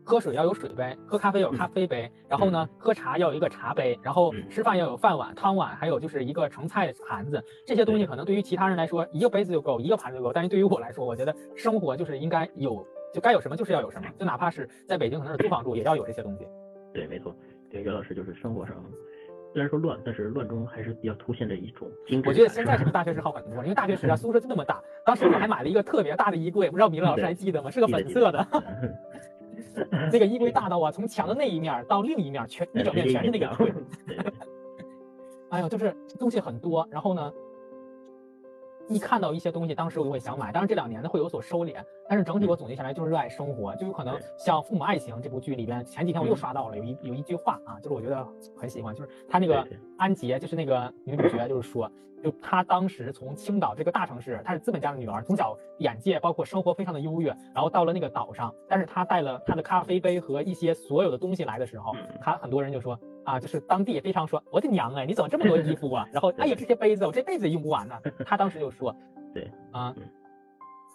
[0.10, 7.44] 喝水要有水杯，喝咖啡有咖啡杯，然后呢，喝茶要有一个茶杯，然后吃饭要有饭碗、汤碗，还有就是一个盛菜的盘子。
[7.66, 16.48] 这些东西可能对于其他人来说，一个杯子就够，一个盘子就够，但是对于我来说，我觉得生活就是应该有，就该有什么就是要有什么，就哪怕是在北京可能是租房住，也要有这些东西。
[16.94, 17.36] 对，没错，
[17.70, 18.82] 对，袁老师就是生活上
[19.58, 22.30] 虽然说乱，但是乱中还是比较凸显着一种精致。
[22.30, 27.72] 我觉得现在 这个大学时好很多，因为大学时啊宿舍就那么大，当时我还买了一个特别大的衣柜，不知道米老师还记得吗？
[27.72, 28.48] 是个粉色的。
[30.14, 33.74] 那个衣柜大到啊，从墙的那一面到另一面，全一整面全是那个衣柜。
[35.50, 37.34] 哎呦，就是东西很多，然后呢，
[38.90, 40.52] 一看到一些东西，当时我就会想买。
[40.52, 41.76] 当然这两年呢会有所收敛，
[42.08, 51.92] 但是整体我总结下来就是热爱生活，就有可能像《父母爱情》这部剧里边，前几天我又刷到了有一有一句话啊，就是我觉得很喜欢，就是他那个安杰，就是那个女主角，就是说。
[52.24, 66.08] 就她当时从青岛这个大城市，她是资本家的女儿，从小眼界包括生活非常的优越，然后到了那个岛上，但是她带了她的咖啡杯和一些所有的东西来的时候，她很多人就说啊，就是当地也非常说，我的娘哎，你怎么这么多衣服啊？
[66.14, 67.94] 然后哎呀，这些杯子我这辈子也用不完呢。
[68.26, 68.96] 他当时就说，
[69.36, 69.94] 对啊，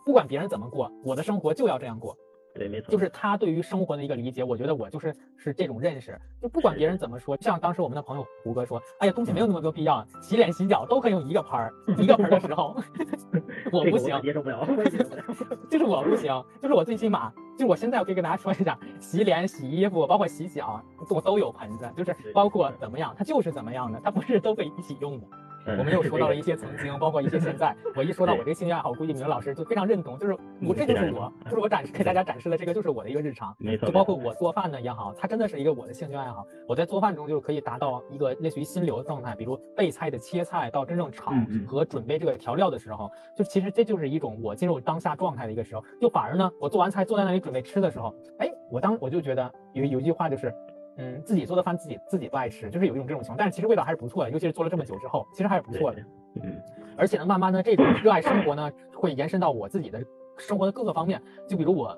[0.06, 2.16] 不管别人怎么过，我的生活就要这样过。
[2.54, 12.74] 对，没错，就是他对于生活的一个理解，我觉得我就是是这种认识，就不管别人怎么说，像当时我们的朋友胡哥说，哎呀，东西没有那么多必要，洗脸洗脚都可以用一个盆儿， 一个盆儿的时候，
[13.72, 14.66] 我不行，接受不了，
[15.70, 25.26] 就是我不行，就是我最起码，就我现在我可以跟大家说一下，洗脸、洗衣服，包括洗脚，我都有盆子，就是包括怎么样，它就是怎么样的，它不是都可以一起用的。
[25.66, 27.74] 我们又说到了一些曾经，包括一些现在。
[27.94, 33.54] 我一说到我这个兴趣爱好，估计明老师就非常认同，就是我这就是我，就是我展示给大家展示的这个就是我的一个日常。
[33.58, 33.86] 没错。
[33.86, 36.44] 就包括我做饭呢也好，它真的是一个我的兴趣爱好。
[36.66, 41.32] 我在做饭中就是可以达到一个类似于心流的状态，比如备菜的切菜到真正炒
[41.66, 45.84] 和准备这个调料的时候，就其实这就是一种我进入当下状态的一个时候。
[46.00, 50.52] 就反而呢，我做完菜坐在那里准备吃的时候，哎，我当我就觉得有有一句话就是。
[50.96, 56.00] 嗯，自己做的饭自己自己不爱吃，就是有一种这种情况，但是其实味道还是不错的，尤其是做了这么久之后，其实还是不错的。
[56.42, 56.60] 嗯，
[56.96, 60.04] 而且呢，慢慢的这种热爱生活呢，会延伸到我自己的
[60.36, 61.20] 生活的各个方面。
[61.48, 61.96] 就比如我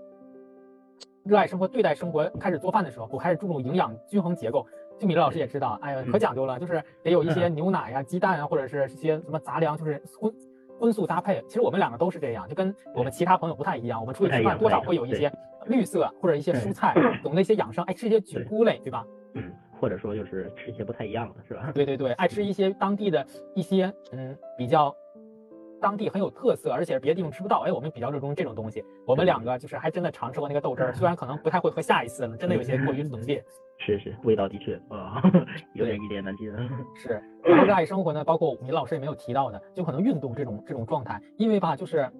[1.24, 4.66] 热爱生活，对待生活，开始做饭的时候，我开始注重营养均衡结构。
[4.96, 10.32] 就米勒老师也知道，哎呀，可讲究了，就是得有一些牛奶呀、鸡蛋啊，或者是一些什么杂粮，就是荤
[10.84, 11.42] 荤素搭配。
[11.48, 13.98] 其实我们两个都是这样，就跟我们其他朋友不太一样。
[13.98, 15.32] 我们出去吃饭多少会有一些。
[15.66, 19.02] 绿色或者一些蔬菜，懂那些养生，爱吃一些菌菇类，对吧？
[19.32, 21.72] 嗯，或者说就是吃一些不太一样的，是吧？
[21.72, 24.94] 对对对，爱吃一些当地的一些嗯比较
[25.84, 27.60] 当地很有特色，而且别的地方吃不到。
[27.60, 28.82] 哎，我们比较热衷这种东西。
[29.06, 33.44] 我们两个就是还真的尝试过那个豆汁儿，虽然可能不太会喝下一次了，真的有些过于浓烈。
[33.76, 35.20] 是是，味道的确啊，
[35.74, 36.50] 有点一言难尽。
[36.96, 42.10] 是，然后热爱生活呢，包括米老师也没有提到的，就可能运动这种这种状态，因为吧，就是。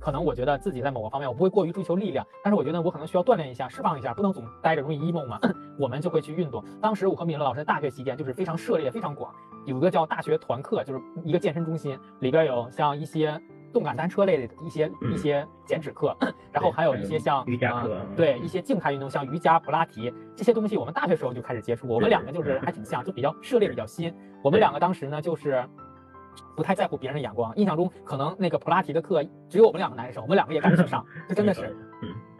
[0.00, 5.38] 可能我觉得自己在某个方面我不会过于追求力量，但是我觉得我可能需要锻炼一下，释放一下，不能总待着容易 emo 嘛。
[5.78, 6.64] 我们就会去运动。
[6.80, 9.32] 当时我和米勒老师大学期间就是非常涉猎非常广，
[9.66, 13.38] 有一个叫大学团课，就是一个健身中心，里边有像一些
[13.74, 16.16] 动感单车类的一些一些减脂课，
[16.50, 21.86] 然后还有一些像瑜伽课，对一些静态运动，像瑜伽、普拉提这些东西，我们大学时候就开始接触。
[21.86, 24.14] 我们两个就是还挺像，就比较涉猎比较新。
[24.42, 25.62] 我们两个当时呢就是。
[26.56, 31.74] 不太在乎别人的眼光，印象中可能那个普拉提的课只有我们两个男生，我们两个也敢去上，这真的是，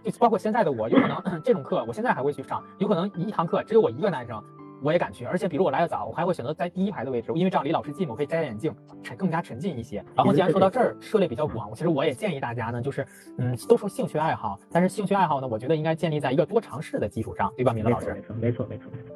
[0.05, 4.43] 就包括现在的我，有可能 这种课我现在还会去上，有可能一堂课只有我一个男生，
[4.83, 10.05] 我也敢去，而且比如我来的早，我还会选择在第一排的位置，因为这样离老师近，我可以摘下眼镜，沉更加沉浸一些。
[10.15, 13.07] 然后既然说到这儿，涉猎比较广，我其实我也建议大家呢，就是
[13.39, 18.15] 嗯，都说兴趣爱好，但是兴趣爱好呢，我觉得应该建立在一个多尝试的基础上，对吧，米勒老师？
[18.15, 19.15] 没错，没错，没错，没错。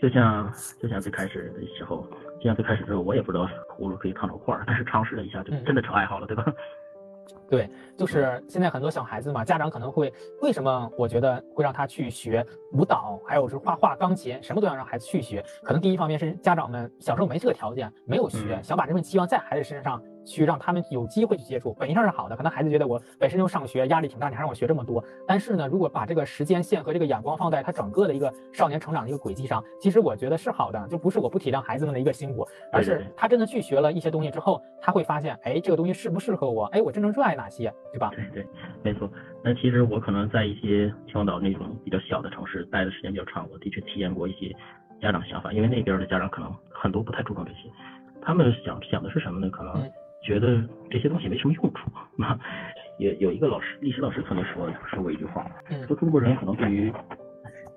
[0.00, 2.06] 就像就像最开始的时候，
[2.38, 6.44] 就像最开始的时候，我也不知道葫芦可以烫成块儿，但是尝试了一下，就真的成爱好了，对吧？
[7.48, 10.90] 对，就是现在很多小孩子嘛，家长可能会为什么？
[10.96, 15.44] 我觉得会让他去学舞蹈，还有是画画、钢琴，什么都要让孩子去学。
[15.62, 20.00] 可能第一方面是家长们小时候没这个条件，没有学，想把这份期望在孩子身上。
[20.26, 22.36] 去让他们有机会去接触，本意上是好的。
[22.36, 25.02] 可能孩子觉得我本身就上学压力挺大，你还让我学这么多。
[25.26, 30.86] 但是呢，如果把这个时间线和这个眼光放在他整个的一个少年成长的一个轨迹上，其实我觉得是好的。
[30.88, 36.64] 就不是我不体谅孩子们的一个辛苦，而是他真的去学了一些东西之后，他会发现，哎，这个东西适不适合我？
[36.66, 38.10] 哎，我真正热爱哪些，对吧？
[38.14, 38.46] 对对，
[38.82, 39.08] 没错。
[39.44, 44.54] 那其实我可能在一些青黄岛那种比较小的城市待的时间比较长，我的确体验过一些
[45.00, 47.70] 家长想法，因为那边的家长可能很多不太注重这些，
[48.22, 49.48] 他们想想的是什么呢？
[49.50, 49.90] 可能。
[50.26, 50.60] 觉得
[50.90, 52.36] 这些东西没什么用处 那，
[52.98, 55.46] 有有一个老师，历史老师曾经说说过一句话，
[55.86, 56.92] 说中国人可能对于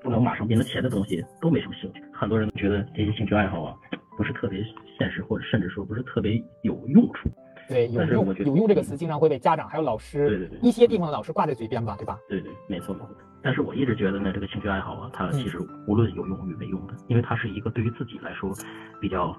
[0.02, 2.02] 不能马上变成钱的东西都没什么兴趣。
[2.12, 3.76] 很多人觉得这些兴趣爱好啊，
[4.18, 4.64] 不是特别
[4.98, 7.30] 现实，或者甚至说不是特别有用处。
[7.68, 12.18] 对，有用有用这个词经常会被家长还有老师，对对对，一些地方的老师挂在嘴边吧，对吧？
[12.28, 12.96] 对对，没错。
[13.44, 18.52] 但是我一直觉得呢，这个兴趣爱好啊，它其实无论有用与没用的，因为它是一个对于自己来说
[19.00, 19.38] 比较。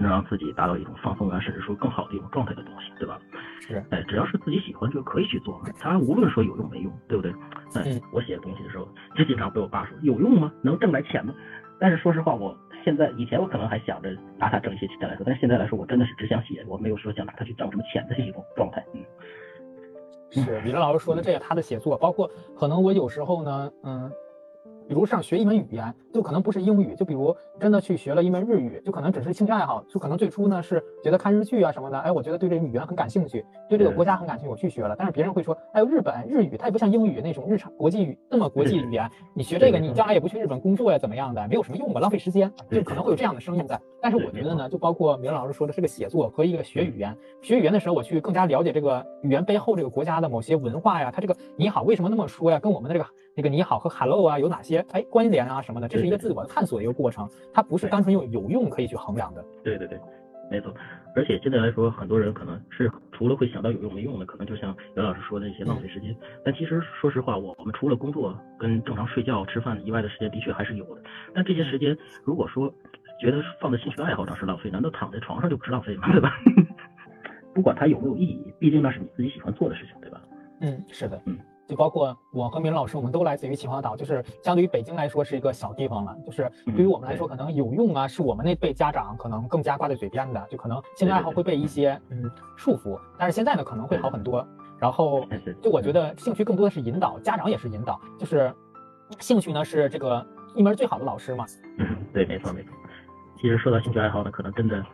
[0.00, 3.18] 能让自己达到一种放松啊，甚至说更好的一种状态的东西，对吧？
[3.60, 7.32] 是，哎，只要是自己喜欢就可以去做，他无论说有用没用，对不对？
[7.76, 10.52] 哎，我写东西的时候就经常被我爸说有用吗？
[10.62, 11.34] 能挣来钱吗？
[11.78, 18.84] 但是说实话，我现在以前我可能还想着拿它挣一些钱来说，但是现在来说，我真的是只想写，我没有说想拿它去挣什么钱的一种状态。
[18.94, 24.10] 嗯，是李乐老师说的这个，他的写作，包括可能我有时候呢，嗯。
[24.86, 34.94] 比如上学一门语言，就可能不是英语，就比如真的去学了一门日语，就可能只是兴趣爱好，就可能最初呢是觉得看日剧啊什么的，哎，我觉得对这个语言很感兴趣，对这个国家很感兴趣，我去学了。
[34.98, 43.80] 但是别人会说，哎呦，日本日语它也不像英语那种日常国际语那么国际语言，你学这个你将来也不去日本工作呀，怎么样的，没有什么用吧，浪费时间，就可能会有这样的声音在。
[44.02, 53.08] 但是我觉得呢，就包括明老师说的这个写作和一个学语言，学语言的时候我去更加了解这个语言背后这个国家的某些文化呀，它这个你好为什么那么说呀，跟我们的这个。
[53.36, 59.44] 那个你好和 hello 啊有哪些哎关联啊什么的，这是一个自我探索的一个过程，它不是单纯用有用可以去衡量的。
[59.62, 59.98] 对对对，
[60.50, 60.72] 没错。
[61.16, 66.14] 而且现在来说，很多人可能是除了会想到有用没用的，可能就像袁老师说的那些浪费时间。
[66.44, 71.02] 但其实说实话，我我们除了工作跟正常睡觉吃饭以外的时间，的确还是有的。
[71.34, 72.72] 但这些时间如果说
[73.20, 76.10] 觉得放在兴趣爱好上是浪费，难道躺在床上就不是浪费吗？
[76.12, 76.32] 对吧？
[77.54, 80.20] 不管它有没有意义，毕竟那是你自己喜欢做的事情，对吧？
[80.60, 81.38] 嗯，是的，嗯。
[81.66, 86.14] 就包括我和明老师，我们都来自于秦皇岛，就是相对于北京来说是一个小地方了。
[86.24, 93.00] 就是对于我们来说，可能有用啊，是我们那辈家长可能更加挂在嘴边的，就可能兴趣爱好会被一些嗯束缚。
[93.18, 94.46] 但是现在呢，可能会好很多。
[94.78, 95.26] 然后
[95.62, 98.52] 就我觉得兴趣更多的是引导，家长也是引导，就是
[99.20, 101.46] 兴趣呢是这个一门最好的老师嘛。
[101.78, 102.70] 嗯，对，没错没错。
[103.40, 104.84] 其实说到兴趣爱好呢，可能真的。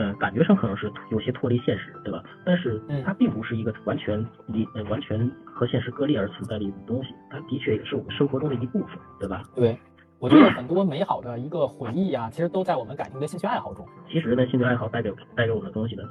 [0.00, 2.24] 嗯，感觉上可能是有些脱离现实，对吧？
[2.42, 9.42] 但是它并不是一个完全离呃完全和现实割裂而存在的一种东西，它的确也是我们生活中的一部分，对吧？
[9.54, 9.78] 对，
[10.18, 13.86] 我觉得很多美好的一个回忆啊，其实都在我们感情的兴趣爱好中。
[14.08, 16.02] 其实呢，兴趣爱好带给带给我们的东西呢，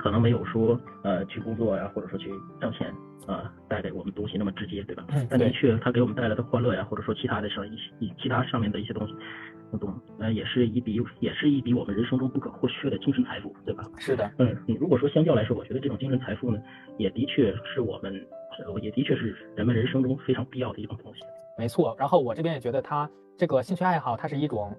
[0.00, 2.30] 可能没有说呃去工作呀，或者说去
[2.60, 2.92] 挣钱
[3.26, 5.04] 啊带给我们东西那么直接，对吧？
[5.28, 9.14] 但的确，它给我们带来的欢乐呀，或者说其他的上一些其他上面的一些东西。
[9.70, 13.84] 互动，呃，也是一笔，也是一笔我们人生中不可或缺的精神财富，对吧？
[13.98, 16.60] 是的，嗯，如果说相较来说，我觉得这种精神财富呢，
[16.98, 18.12] 也的确是我们，
[18.82, 21.20] 也的确是人们人生中非常必要的一种东西。
[21.56, 24.76] 没错，然后我这边也觉得，它这个兴趣爱好，它是一种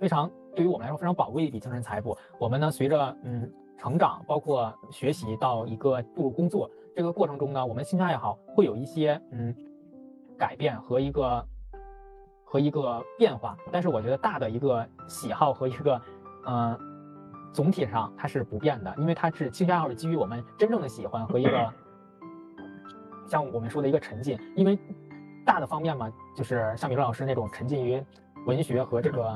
[0.00, 2.16] 非常对于我们来说非常宝贵的一笔精神财富。
[2.40, 3.46] 我们呢，随着嗯
[3.82, 9.52] 成长，包括学习到一个步入工作这个过程中呢，我们兴趣爱好会有一些嗯
[10.38, 11.44] 改变和一个。
[12.44, 15.98] 和一个变化，但是我觉得大的一个喜好和一个，
[16.44, 16.78] 嗯，
[17.50, 21.72] 总体上它是不变的，因为它是兴趣爱好是基于我们真正的喜欢和一个，
[23.26, 24.78] 像我们说的一个沉浸，因为
[25.46, 28.04] 大的方面嘛，就是像米洛老师那种沉浸于
[28.44, 29.32] 文学和这个。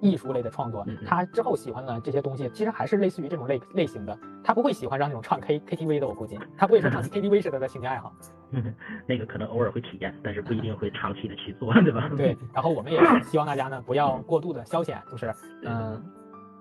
[0.00, 4.18] 艺术类的创作，他之后喜欢的这些东西，其实还是类似于这种类类型的。
[4.42, 8.12] 他不会喜欢上那种唱 K K T V 的，我估计他不会说唱 K T V 是他的兴趣爱好。
[9.06, 12.10] 那个可能偶尔会体验，但是不一定会长期的去做，对吧？
[12.16, 12.36] 对。
[12.52, 15.32] 然后我们也是希望大家呢，不要过度的消遣，就是
[15.64, 16.02] 嗯，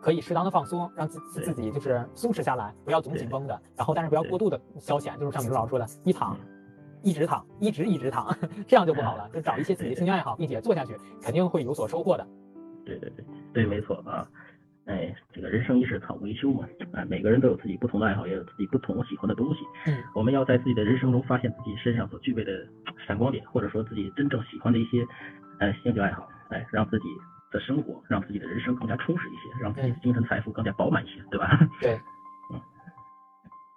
[0.01, 3.59] 可以适当的放松，让自自己就是松弛下来，不要总紧绷的。
[3.75, 6.37] 然后，但是不要过度的消遣，就是像米露老师说的，一躺，
[7.01, 8.37] 一直躺，一直一直躺，
[8.67, 9.27] 这样就不好了。
[9.33, 12.27] 就找一些自己的兴趣爱好，并且做下去，肯定会有所收获的。
[12.89, 14.27] 对对对对，没错啊，
[14.85, 19.61] 哎，这个人生一世草木一秋嘛，哎，每个人都有自己不同的爱好，也有自己不同喜欢的东西。
[19.85, 22.67] 嗯，我们要在自己的人生中发现自己身上所具备的
[23.05, 25.05] 闪光点，或者说自己真正喜欢的一些
[25.59, 27.05] 呃兴趣爱好，哎，让自己
[27.51, 31.59] 的生活，让自己的人生更加充实一些，让自己的精神财富更加饱满一些，对吧？
[31.81, 31.99] 对，
[32.51, 32.61] 嗯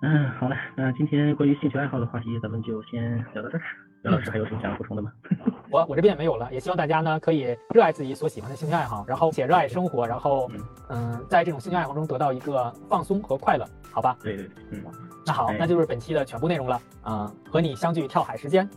[0.03, 3.63] 嗯，好了，那今天关于兴趣爱好的话题，咱们就先聊到这儿。
[4.03, 5.13] 袁老师还有什么想要补充的吗？
[5.71, 10.51] 我我这边也没有了，也希望大家呢可以热爱自己所喜欢的兴趣爱好，然后且热爱生活，然后
[10.89, 14.17] 嗯，在这种兴趣爱好中得到一个放松和快乐，好吧？
[14.23, 14.85] 对对对，嗯，
[15.25, 18.69] 那好，那就是本期的全部内容了，啊，和你相聚跳海时间，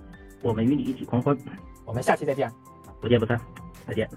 [0.42, 1.38] 我们与你一起狂欢，
[1.86, 2.50] 我们下期再见，
[3.02, 3.40] 不见不散，
[3.86, 4.08] 再见。